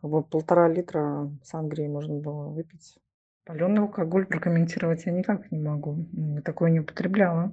как 0.00 0.10
бы 0.10 0.22
полтора 0.22 0.68
литра 0.68 1.30
сангрии 1.42 1.88
можно 1.88 2.14
было 2.14 2.48
выпить. 2.48 2.98
Паленый 3.44 3.82
алкоголь 3.82 4.26
прокомментировать 4.26 5.06
я 5.06 5.12
никак 5.12 5.50
не 5.52 5.58
могу. 5.58 6.06
Такое 6.44 6.70
не 6.70 6.80
употребляла. 6.80 7.52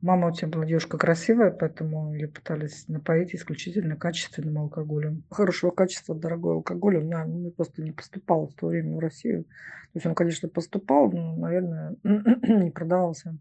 Мама 0.00 0.28
у 0.28 0.32
тебя 0.32 0.48
была 0.48 0.64
девушка 0.64 0.98
красивая, 0.98 1.50
поэтому 1.50 2.14
ее 2.14 2.28
пытались 2.28 2.86
напоить 2.88 3.34
исключительно 3.34 3.96
качественным 3.96 4.58
алкоголем. 4.58 5.24
Хорошего 5.30 5.70
качества 5.70 6.14
дорогой 6.14 6.54
алкоголь 6.54 6.96
у 6.96 7.00
меня 7.00 7.24
ну, 7.24 7.50
просто 7.50 7.82
не 7.82 7.92
поступал 7.92 8.48
в 8.48 8.54
то 8.54 8.68
время 8.68 8.96
в 8.96 8.98
Россию. 8.98 9.44
То 9.44 9.96
есть 9.96 10.06
он, 10.06 10.14
конечно, 10.14 10.48
поступал, 10.48 11.10
но, 11.10 11.36
наверное, 11.36 11.96
не 12.02 12.70
продавался 12.70 13.36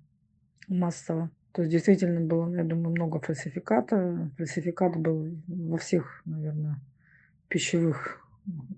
массово. 0.68 1.30
То 1.52 1.62
есть 1.62 1.72
действительно 1.72 2.20
было, 2.20 2.52
я 2.56 2.64
думаю, 2.64 2.92
много 2.92 3.20
фальсификата. 3.20 4.32
Фальсификат 4.38 4.96
был 4.98 5.38
во 5.48 5.78
всех, 5.78 6.22
наверное, 6.26 6.80
пищевых 7.48 8.23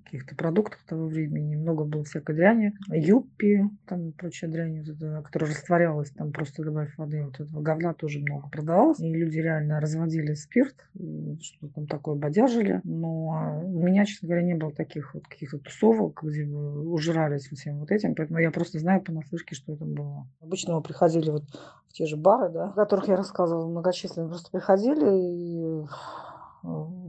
каких-то 0.04 0.36
продуктов 0.36 0.80
того 0.88 1.08
времени. 1.08 1.56
Много 1.56 1.84
было 1.84 2.04
всякой 2.04 2.36
дряни. 2.36 2.74
Юппи, 2.90 3.70
там 3.88 4.12
прочая 4.12 4.50
дрянь, 4.50 4.84
вот 4.84 5.26
которая 5.26 5.52
растворялась, 5.52 6.12
там 6.12 6.32
просто 6.32 6.64
добавив 6.64 6.98
воды. 6.98 7.24
Вот 7.24 7.40
этого 7.40 7.62
говна 7.62 7.94
тоже 7.94 8.20
много 8.20 8.48
продавалось. 8.50 9.00
И 9.00 9.12
люди 9.12 9.40
реально 9.40 9.80
разводили 9.80 10.34
спирт, 10.34 10.76
что 11.42 11.68
там 11.70 11.88
такое 11.88 12.16
бодяжили. 12.16 12.82
Но 12.84 13.32
а, 13.34 13.60
у 13.60 13.84
меня, 13.84 14.06
честно 14.06 14.28
говоря, 14.28 14.44
не 14.46 14.56
было 14.56 14.72
таких 14.72 15.14
вот 15.14 15.28
каких-то 15.28 15.58
тусовок, 15.58 16.22
где 16.24 16.46
бы 16.46 16.92
ужирались 16.92 17.48
всем 17.48 17.80
вот 17.80 17.92
этим. 17.92 18.16
Поэтому 18.16 18.40
я 18.40 18.52
просто 18.52 18.80
знаю 18.80 19.02
понаслышке, 19.02 19.56
что 19.56 19.74
это 19.74 19.86
было. 19.86 20.28
Обычно 20.42 20.76
мы 20.76 20.82
приходили 20.82 21.30
вот 21.32 21.44
в 21.88 21.94
те 21.94 22.06
же 22.06 22.18
бары, 22.18 22.50
да, 22.52 22.70
о 22.70 22.74
которых 22.74 23.08
я 23.08 23.16
рассказывала 23.16 23.68
многочисленные, 23.68 24.30
просто 24.30 24.52
приходили 24.52 25.06
и 25.06 25.86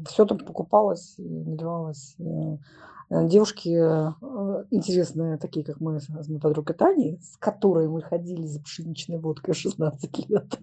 все 0.06 0.24
там 0.24 0.38
покупалось 0.38 1.14
наливалось. 1.18 2.16
Э, 2.18 3.26
девушки 3.26 3.68
э, 3.68 4.64
интересные, 4.70 5.38
такие 5.38 5.64
как 5.64 5.80
мы 5.80 6.00
с 6.00 6.08
моей 6.08 6.40
подругой 6.40 6.74
Таней, 6.74 7.20
с 7.22 7.36
которой 7.36 7.88
мы 7.88 8.02
ходили 8.02 8.46
за 8.46 8.60
пшеничной 8.60 9.18
водкой 9.18 9.54
16 9.56 10.28
лет. 10.28 10.58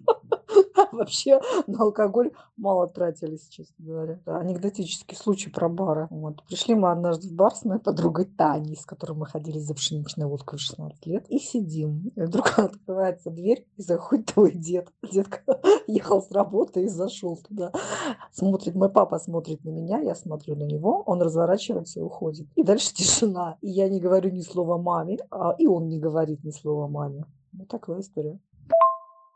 Вообще 0.93 1.39
на 1.67 1.83
алкоголь 1.83 2.31
мало 2.57 2.87
тратились, 2.87 3.47
честно 3.47 3.75
говоря. 3.85 4.19
Да, 4.25 4.37
анекдотический 4.37 5.17
случай 5.17 5.49
про 5.49 5.69
бары. 5.69 6.07
Вот. 6.09 6.43
Пришли 6.43 6.75
мы 6.75 6.91
однажды 6.91 7.29
в 7.29 7.33
бар 7.33 7.53
с 7.55 7.65
моей 7.65 7.81
подругой 7.81 8.25
Таней, 8.25 8.75
с 8.75 8.85
которой 8.85 9.13
мы 9.13 9.25
ходили 9.25 9.59
за 9.59 9.73
пшеничной 9.73 10.25
водкой 10.25 10.59
в 10.59 10.61
16 10.61 11.05
лет, 11.05 11.25
и 11.29 11.39
сидим. 11.39 12.11
И 12.15 12.21
вдруг 12.21 12.53
открывается 12.57 13.29
дверь, 13.29 13.67
и 13.77 13.81
заходит 13.81 14.27
твой 14.27 14.51
дед. 14.51 14.89
Дед 15.11 15.27
ехал 15.87 16.21
с 16.21 16.31
работы 16.31 16.83
и 16.83 16.87
зашел 16.87 17.37
туда. 17.37 17.71
Смотрит, 18.31 18.75
мой 18.75 18.89
папа 18.89 19.19
смотрит 19.19 19.63
на 19.63 19.69
меня, 19.69 19.99
я 19.99 20.15
смотрю 20.15 20.55
на 20.55 20.63
него, 20.63 21.03
он 21.05 21.21
разворачивается 21.21 21.99
и 21.99 22.03
уходит. 22.03 22.47
И 22.55 22.63
дальше 22.63 22.93
тишина. 22.93 23.57
И 23.61 23.69
я 23.69 23.89
не 23.89 23.99
говорю 23.99 24.31
ни 24.31 24.41
слова 24.41 24.77
маме, 24.77 25.17
а 25.31 25.55
и 25.57 25.67
он 25.67 25.87
не 25.87 25.99
говорит 25.99 26.43
ни 26.43 26.51
слова 26.51 26.87
маме. 26.87 27.25
Вот 27.53 27.67
такая 27.67 27.99
история. 27.99 28.39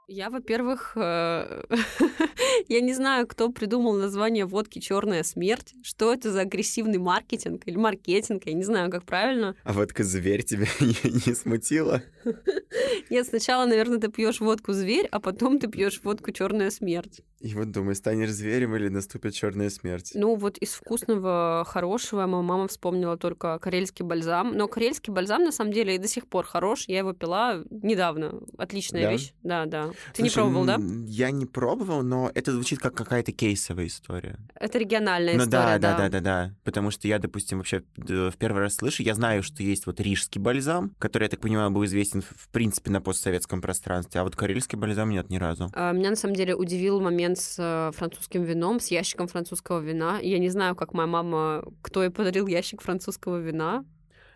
Я, 0.10 0.30
во-первых, 0.30 0.94
э, 0.96 1.64
я 2.70 2.80
не 2.80 2.94
знаю, 2.94 3.28
кто 3.28 3.50
придумал 3.52 3.94
название 3.94 4.46
водки 4.46 4.80
Черная 4.80 5.24
смерть. 5.24 5.74
Что 5.84 6.14
это 6.14 6.32
за 6.32 6.42
агрессивный 6.42 6.98
маркетинг 6.98 7.64
или 7.66 7.76
маркетинг? 7.76 8.44
Я 8.46 8.54
не 8.54 8.64
знаю, 8.64 8.90
как 8.90 9.04
правильно. 9.04 9.58
А 9.66 9.74
водка 9.74 10.06
зверь 10.06 10.44
тебя 10.44 10.68
не, 10.80 10.96
не 11.28 11.36
смутила? 11.36 12.04
Нет, 13.10 13.28
сначала, 13.28 13.66
наверное, 13.66 14.00
ты 14.00 14.08
пьешь 14.08 14.40
водку 14.40 14.72
зверь, 14.72 15.08
а 15.12 15.20
потом 15.20 15.60
ты 15.60 15.68
пьешь 15.68 16.00
водку 16.02 16.32
Черная 16.32 16.70
смерть. 16.70 17.22
И 17.40 17.54
вот 17.54 17.72
думаю, 17.72 17.94
станешь 17.94 18.32
зверем 18.32 18.76
или 18.76 18.90
наступит 18.90 19.34
черная 19.34 19.70
смерть. 19.70 20.12
Ну 20.16 20.36
вот 20.36 20.58
из 20.58 20.74
вкусного, 20.74 21.64
хорошего 21.68 22.26
моя 22.26 22.42
мама 22.42 22.68
вспомнила 22.68 23.16
только 23.16 23.60
карельский 23.60 24.04
бальзам. 24.04 24.58
Но 24.58 24.68
карельский 24.68 25.14
бальзам 25.14 25.44
на 25.44 25.52
самом 25.52 25.72
деле 25.72 25.96
и 25.96 25.98
до 26.00 26.08
сих 26.08 26.28
пор 26.28 26.46
хорош. 26.46 26.86
Я 26.88 27.00
его 27.00 27.14
пила 27.14 27.64
недавно. 27.70 28.42
Отличная 28.58 29.04
да? 29.04 29.12
вещь. 29.12 29.34
Да, 29.44 29.66
да. 29.66 29.92
Ты 30.14 30.22
Слушай, 30.22 30.24
не 30.24 30.30
пробовал, 30.30 30.66
да? 30.66 30.80
Я 31.08 31.32
не 31.32 31.46
пробовал, 31.46 32.04
но 32.04 32.32
это 32.34 32.52
звучит 32.52 32.80
как 32.80 32.94
какая-то 32.96 33.32
кейсовая 33.32 33.88
история. 33.88 34.38
Это 34.56 34.78
региональная 34.78 35.36
ну, 35.36 35.44
история, 35.44 35.80
да. 35.80 35.98
да, 35.98 35.98
да, 35.98 36.10
да, 36.10 36.20
да. 36.20 36.56
Потому 36.64 36.92
что 36.92 37.08
я, 37.08 37.20
допустим, 37.20 37.60
вообще 37.60 37.84
в 37.96 38.34
первый 38.38 38.60
раз 38.60 38.76
слышу, 38.76 39.04
я 39.04 39.16
знаю, 39.16 39.44
что 39.44 39.64
есть 39.64 39.86
вот 39.86 40.00
рижский 40.00 40.40
бальзам, 40.40 40.96
который, 41.00 41.24
я 41.24 41.30
так 41.30 41.40
понимаю, 41.40 41.72
был 41.72 41.86
известен 41.86 42.22
в 42.22 42.50
принципе 42.50 42.92
на 42.92 43.02
постсоветском 43.02 43.62
пространстве, 43.62 44.22
а 44.22 44.24
вот 44.24 44.36
карельский 44.36 44.78
бальзам 44.78 45.10
нет 45.10 45.30
ни 45.30 45.38
разу. 45.38 45.70
А, 45.74 45.92
меня 45.92 46.10
на 46.10 46.16
самом 46.16 46.36
деле 46.36 46.56
удивил 46.56 47.00
момент 47.02 47.40
с 47.40 47.56
э, 47.58 47.92
французским 47.96 48.44
вином, 48.44 48.80
с 48.80 48.88
ящиком 48.88 49.28
французского 49.28 49.80
вина. 49.80 50.20
Я 50.20 50.40
не 50.40 50.50
знаю, 50.50 50.76
как 50.76 50.94
моя 50.94 51.08
мама, 51.08 51.64
кто 51.82 52.04
ей 52.04 52.10
подарил 52.10 52.48
ящик 52.48 52.82
французского 52.82 53.38
вина 53.38 53.86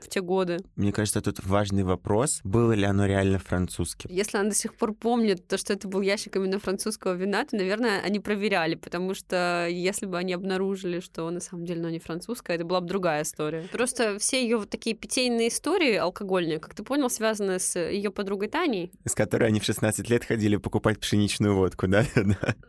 в 0.04 0.10
те 0.10 0.22
годы. 0.22 0.60
Мне 0.76 0.92
кажется, 0.92 1.22
тут 1.22 1.44
важный 1.44 1.84
вопрос, 1.84 2.42
было 2.44 2.74
ли 2.74 2.84
оно 2.84 3.06
реально 3.06 3.40
французским. 3.40 4.10
Если 4.10 4.38
она 4.38 4.50
до 4.50 4.56
сих 4.56 4.76
пор 4.76 4.94
помнит 4.94 5.48
то, 5.48 5.58
что 5.58 5.74
это 5.74 5.88
был 5.88 6.02
ящик 6.02 6.36
именно 6.36 6.60
французского 6.60 7.14
вина, 7.14 7.46
то, 7.46 7.56
наверное, 7.56 8.02
они 8.02 8.20
проверяли, 8.20 8.76
потому 8.76 9.14
что 9.14 9.68
если 9.70 10.06
бы 10.06 10.18
они 10.18 10.34
обнаружили, 10.34 11.00
что 11.00 11.30
на 11.30 11.40
самом 11.40 11.66
деле 11.66 11.82
оно 11.82 11.90
не 11.90 12.00
французское, 12.00 12.56
это 12.56 12.66
была 12.66 12.82
бы 12.82 12.88
другая 12.88 13.24
история. 13.24 13.68
Просто 13.72 14.18
все 14.20 14.42
ее 14.42 14.58
вот 14.58 14.70
такие 14.70 14.96
питейные 14.96 15.50
истории 15.50 15.96
алкогольные, 15.96 16.60
как 16.60 16.76
ты 16.76 16.84
понял, 16.84 17.10
связаны 17.10 17.60
с 17.60 17.80
ее 17.80 18.12
подругой 18.12 18.50
Таней. 18.50 18.92
С 19.06 19.16
которой 19.16 19.46
они 19.48 19.60
в 19.60 19.64
16 19.64 20.10
лет 20.10 20.26
ходили 20.26 20.58
покупать 20.58 21.00
пшеничную 21.00 21.56
водку, 21.56 21.88
да? 21.90 22.06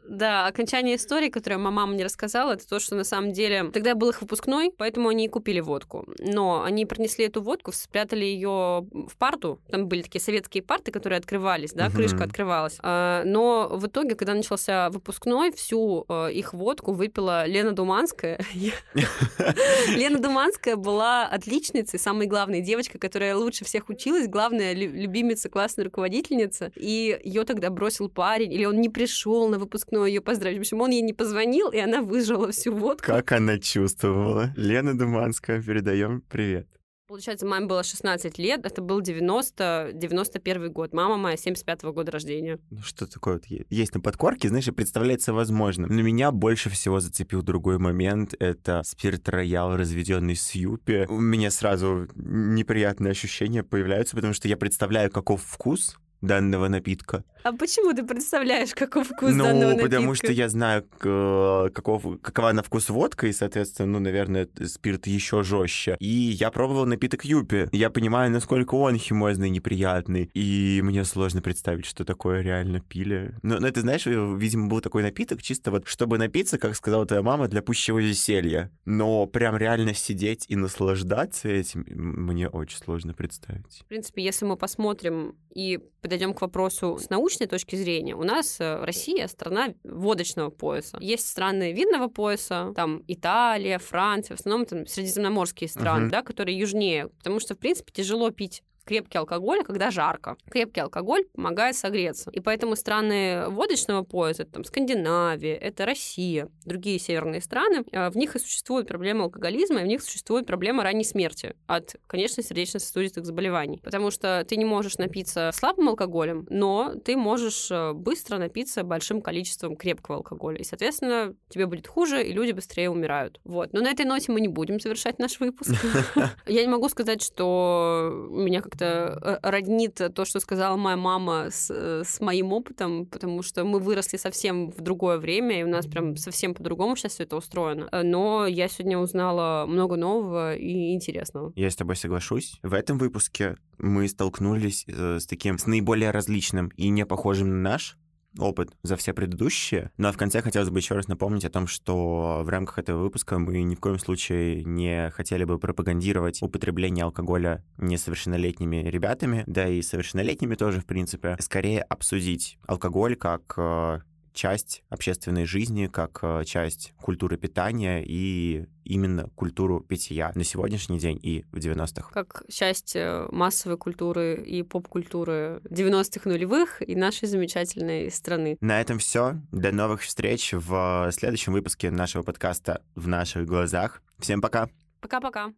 да, 0.08 0.46
окончание 0.46 0.96
истории, 0.96 1.28
которую 1.28 1.60
моя 1.60 1.70
мама 1.72 1.92
мне 1.92 2.04
рассказала, 2.04 2.52
это 2.52 2.66
то, 2.66 2.78
что 2.78 2.94
на 2.94 3.04
самом 3.04 3.32
деле 3.32 3.70
тогда 3.70 3.94
был 3.94 4.10
их 4.10 4.20
выпускной, 4.20 4.72
поэтому 4.76 5.08
они 5.08 5.26
и 5.26 5.28
купили 5.28 5.60
водку. 5.60 6.06
Но 6.18 6.62
они 6.62 6.86
принесли 6.86 7.21
принесли 7.22 7.26
эту 7.26 7.42
водку, 7.42 7.72
спрятали 7.72 8.24
ее 8.24 8.86
в 8.92 9.16
парту. 9.18 9.60
Там 9.70 9.86
были 9.86 10.02
такие 10.02 10.20
советские 10.20 10.62
парты, 10.62 10.90
которые 10.92 11.18
открывались, 11.18 11.72
да, 11.72 11.90
крышка 11.90 12.24
открывалась. 12.24 12.78
А, 12.82 13.22
но 13.24 13.68
в 13.70 13.86
итоге, 13.86 14.14
когда 14.14 14.34
начался 14.34 14.90
выпускной, 14.90 15.52
всю 15.52 16.04
э, 16.08 16.32
их 16.32 16.52
водку 16.52 16.92
выпила 16.92 17.46
Лена 17.46 17.72
Думанская. 17.72 18.38
Лена 19.88 20.18
Думанская 20.18 20.76
была 20.76 21.26
отличницей, 21.26 21.98
самой 21.98 22.26
главной 22.26 22.60
девочкой, 22.60 23.00
которая 23.00 23.36
лучше 23.36 23.64
всех 23.64 23.88
училась, 23.88 24.28
главная 24.28 24.74
любимица, 24.74 25.48
классная 25.48 25.84
руководительница. 25.84 26.72
И 26.76 27.18
ее 27.24 27.44
тогда 27.44 27.70
бросил 27.70 28.08
парень, 28.08 28.52
или 28.52 28.64
он 28.64 28.80
не 28.80 28.88
пришел 28.88 29.48
на 29.48 29.58
выпускной 29.58 30.10
ее 30.10 30.20
поздравить. 30.20 30.58
В 30.58 30.60
общем, 30.60 30.80
он 30.80 30.90
ей 30.90 31.02
не 31.02 31.12
позвонил, 31.12 31.70
и 31.70 31.78
она 31.78 32.02
выжила 32.02 32.50
всю 32.50 32.72
водку. 32.74 33.06
Как 33.06 33.32
она 33.32 33.58
чувствовала? 33.58 34.50
Лена 34.56 34.96
Думанская, 34.96 35.62
передаем 35.62 36.22
привет. 36.28 36.66
Получается, 37.12 37.44
маме 37.44 37.66
было 37.66 37.82
16 37.82 38.38
лет, 38.38 38.64
это 38.64 38.80
был 38.80 39.02
90, 39.02 39.90
91 39.92 40.72
год. 40.72 40.94
Мама 40.94 41.18
моя 41.18 41.36
75 41.36 41.82
-го 41.82 41.92
года 41.92 42.10
рождения. 42.10 42.58
Ну, 42.70 42.80
что 42.80 43.06
такое 43.06 43.34
вот 43.34 43.44
есть 43.68 43.94
на 43.94 44.00
подкорке, 44.00 44.48
знаешь, 44.48 44.66
и 44.66 44.70
представляется 44.70 45.34
возможным. 45.34 45.94
Но 45.94 46.00
меня 46.00 46.30
больше 46.30 46.70
всего 46.70 47.00
зацепил 47.00 47.42
другой 47.42 47.76
момент. 47.76 48.32
Это 48.38 48.80
спирт-роял, 48.82 49.76
разведенный 49.76 50.36
с 50.36 50.54
юпи. 50.54 51.04
У 51.10 51.20
меня 51.20 51.50
сразу 51.50 52.08
неприятные 52.14 53.10
ощущения 53.10 53.62
появляются, 53.62 54.16
потому 54.16 54.32
что 54.32 54.48
я 54.48 54.56
представляю, 54.56 55.10
каков 55.10 55.42
вкус 55.42 55.98
данного 56.22 56.68
напитка. 56.68 57.24
А 57.42 57.52
почему 57.52 57.92
ты 57.92 58.04
представляешь, 58.04 58.74
каков 58.74 59.08
вкус 59.08 59.32
ну, 59.32 59.44
данного 59.44 59.70
напитка? 59.70 59.82
Ну, 59.82 59.90
потому 59.90 60.14
что 60.14 60.32
я 60.32 60.48
знаю, 60.48 60.84
каков, 60.98 62.20
какова 62.20 62.52
на 62.52 62.62
вкус 62.62 62.88
водка, 62.88 63.26
и, 63.26 63.32
соответственно, 63.32 63.92
ну, 63.92 63.98
наверное, 63.98 64.48
спирт 64.66 65.06
еще 65.06 65.42
жестче. 65.42 65.96
И 65.98 66.06
я 66.06 66.50
пробовал 66.50 66.86
напиток 66.86 67.24
Юпи. 67.24 67.68
Я 67.72 67.90
понимаю, 67.90 68.30
насколько 68.30 68.74
он 68.74 68.96
химозный, 68.96 69.50
неприятный. 69.50 70.30
И 70.34 70.80
мне 70.82 71.04
сложно 71.04 71.42
представить, 71.42 71.86
что 71.86 72.04
такое 72.04 72.42
реально 72.42 72.80
пили. 72.80 73.34
Но, 73.42 73.58
но 73.58 73.66
это, 73.66 73.80
знаешь, 73.80 74.06
видимо, 74.06 74.68
был 74.68 74.80
такой 74.80 75.02
напиток, 75.02 75.42
чисто 75.42 75.70
вот, 75.70 75.88
чтобы 75.88 76.18
напиться, 76.18 76.58
как 76.58 76.76
сказала 76.76 77.06
твоя 77.06 77.22
мама, 77.22 77.48
для 77.48 77.62
пущего 77.62 77.98
веселья. 77.98 78.70
Но 78.84 79.26
прям 79.26 79.56
реально 79.56 79.94
сидеть 79.94 80.44
и 80.48 80.56
наслаждаться 80.56 81.48
этим 81.48 81.84
мне 81.86 82.48
очень 82.48 82.78
сложно 82.78 83.14
представить. 83.14 83.80
В 83.80 83.86
принципе, 83.86 84.22
если 84.22 84.44
мы 84.44 84.56
посмотрим 84.56 85.34
и 85.54 85.78
подойдем 86.00 86.34
к 86.34 86.40
вопросу 86.40 86.98
с 86.98 87.10
научной 87.10 87.31
научной 87.32 87.46
точки 87.46 87.76
зрения, 87.76 88.14
у 88.14 88.24
нас 88.24 88.60
э, 88.60 88.84
Россия 88.84 89.26
страна 89.26 89.74
водочного 89.84 90.50
пояса. 90.50 90.98
Есть 91.00 91.28
страны 91.28 91.72
видного 91.72 92.08
пояса, 92.08 92.72
там 92.76 93.02
Италия, 93.08 93.78
Франция, 93.78 94.36
в 94.36 94.40
основном 94.40 94.66
там 94.66 94.86
средиземноморские 94.86 95.68
страны, 95.68 96.06
uh-huh. 96.06 96.10
да, 96.10 96.22
которые 96.22 96.58
южнее, 96.58 97.08
потому 97.08 97.40
что, 97.40 97.54
в 97.54 97.58
принципе, 97.58 97.92
тяжело 97.92 98.30
пить 98.30 98.62
крепкий 98.92 99.16
алкоголь, 99.16 99.64
когда 99.64 99.90
жарко. 99.90 100.36
Крепкий 100.50 100.80
алкоголь 100.80 101.24
помогает 101.34 101.76
согреться. 101.76 102.30
И 102.30 102.40
поэтому 102.40 102.76
страны 102.76 103.44
водочного 103.48 104.02
пояса, 104.02 104.44
там 104.44 104.64
Скандинавия, 104.64 105.56
это 105.56 105.86
Россия, 105.86 106.48
другие 106.66 106.98
северные 106.98 107.40
страны, 107.40 107.84
э, 107.90 108.10
в 108.10 108.16
них 108.18 108.36
и 108.36 108.38
существует 108.38 108.86
проблема 108.86 109.24
алкоголизма, 109.24 109.80
и 109.80 109.84
в 109.84 109.86
них 109.86 110.02
существует 110.02 110.46
проблема 110.46 110.82
ранней 110.82 111.04
смерти 111.04 111.54
от, 111.66 111.96
конечно, 112.06 112.42
сердечно-сосудистых 112.42 113.24
заболеваний. 113.24 113.80
Потому 113.82 114.10
что 114.10 114.44
ты 114.46 114.56
не 114.56 114.66
можешь 114.66 114.98
напиться 114.98 115.50
слабым 115.54 115.88
алкоголем, 115.88 116.46
но 116.50 116.92
ты 117.02 117.16
можешь 117.16 117.70
э, 117.70 117.94
быстро 117.94 118.36
напиться 118.36 118.84
большим 118.84 119.22
количеством 119.22 119.74
крепкого 119.74 120.18
алкоголя. 120.18 120.58
И, 120.58 120.64
соответственно, 120.64 121.34
тебе 121.48 121.64
будет 121.64 121.86
хуже, 121.86 122.22
и 122.22 122.32
люди 122.34 122.52
быстрее 122.52 122.90
умирают. 122.90 123.40
Вот. 123.44 123.72
Но 123.72 123.80
на 123.80 123.90
этой 123.90 124.04
ноте 124.04 124.32
мы 124.32 124.42
не 124.42 124.48
будем 124.48 124.80
завершать 124.80 125.18
наш 125.18 125.40
выпуск. 125.40 125.72
Я 126.46 126.60
не 126.60 126.68
могу 126.68 126.90
сказать, 126.90 127.22
что 127.22 128.10
меня 128.30 128.60
как-то 128.60 128.81
э, 128.84 129.38
роднит 129.42 130.00
то, 130.14 130.24
что 130.24 130.40
сказала 130.40 130.76
моя 130.76 130.96
мама 130.96 131.48
с, 131.50 131.70
э, 131.70 132.02
с 132.04 132.20
моим 132.20 132.52
опытом, 132.52 133.06
потому 133.06 133.42
что 133.42 133.64
мы 133.64 133.78
выросли 133.78 134.16
совсем 134.16 134.70
в 134.70 134.80
другое 134.80 135.18
время, 135.18 135.60
и 135.60 135.62
у 135.62 135.68
нас 135.68 135.86
прям 135.86 136.16
совсем 136.16 136.54
по-другому 136.54 136.96
сейчас 136.96 137.12
все 137.12 137.24
это 137.24 137.36
устроено. 137.36 137.88
Э, 137.92 138.02
но 138.02 138.46
я 138.46 138.68
сегодня 138.68 138.98
узнала 138.98 139.66
много 139.66 139.96
нового 139.96 140.54
и 140.54 140.94
интересного. 140.94 141.52
Я 141.56 141.70
с 141.70 141.76
тобой 141.76 141.96
соглашусь. 141.96 142.58
В 142.62 142.74
этом 142.74 142.98
выпуске 142.98 143.56
мы 143.78 144.08
столкнулись 144.08 144.84
с 144.86 145.26
таким, 145.26 145.58
с 145.58 145.66
наиболее 145.66 146.10
различным 146.10 146.68
и 146.76 146.88
не 146.88 147.06
похожим 147.06 147.48
на 147.48 147.70
наш 147.70 147.96
опыт 148.38 148.70
за 148.82 148.96
все 148.96 149.12
предыдущие. 149.12 149.90
Ну 149.96 150.08
а 150.08 150.12
в 150.12 150.16
конце 150.16 150.42
хотелось 150.42 150.70
бы 150.70 150.78
еще 150.78 150.94
раз 150.94 151.08
напомнить 151.08 151.44
о 151.44 151.50
том, 151.50 151.66
что 151.66 152.42
в 152.44 152.48
рамках 152.48 152.78
этого 152.78 153.02
выпуска 153.02 153.38
мы 153.38 153.62
ни 153.62 153.74
в 153.74 153.80
коем 153.80 153.98
случае 153.98 154.64
не 154.64 155.10
хотели 155.10 155.44
бы 155.44 155.58
пропагандировать 155.58 156.42
употребление 156.42 157.04
алкоголя 157.04 157.64
несовершеннолетними 157.78 158.88
ребятами, 158.88 159.44
да 159.46 159.68
и 159.68 159.82
совершеннолетними 159.82 160.54
тоже, 160.54 160.80
в 160.80 160.86
принципе. 160.86 161.36
Скорее 161.40 161.82
обсудить 161.82 162.58
алкоголь 162.66 163.16
как 163.16 163.54
э, 163.56 164.00
часть 164.32 164.82
общественной 164.88 165.44
жизни, 165.44 165.86
как 165.86 166.18
э, 166.22 166.44
часть 166.44 166.92
культуры 167.00 167.36
питания 167.36 168.02
и 168.04 168.66
именно 168.84 169.28
культуру 169.34 169.80
питья 169.80 170.32
на 170.34 170.44
сегодняшний 170.44 170.98
день 170.98 171.18
и 171.22 171.44
в 171.52 171.56
90-х. 171.58 172.10
Как 172.12 172.44
часть 172.48 172.96
э, 172.96 173.26
массовой 173.30 173.76
культуры 173.76 174.42
и 174.44 174.62
поп-культуры 174.62 175.60
90-х 175.64 176.28
нулевых 176.28 176.86
и 176.86 176.96
нашей 176.96 177.28
замечательной 177.28 178.10
страны. 178.10 178.56
На 178.60 178.80
этом 178.80 178.98
все. 178.98 179.36
До 179.52 179.72
новых 179.72 180.02
встреч 180.02 180.52
в 180.52 181.10
следующем 181.12 181.52
выпуске 181.52 181.90
нашего 181.90 182.22
подкаста 182.22 182.82
«В 182.94 183.08
наших 183.08 183.46
глазах». 183.46 184.02
Всем 184.18 184.40
пока! 184.40 184.68
Пока-пока! 185.00 185.52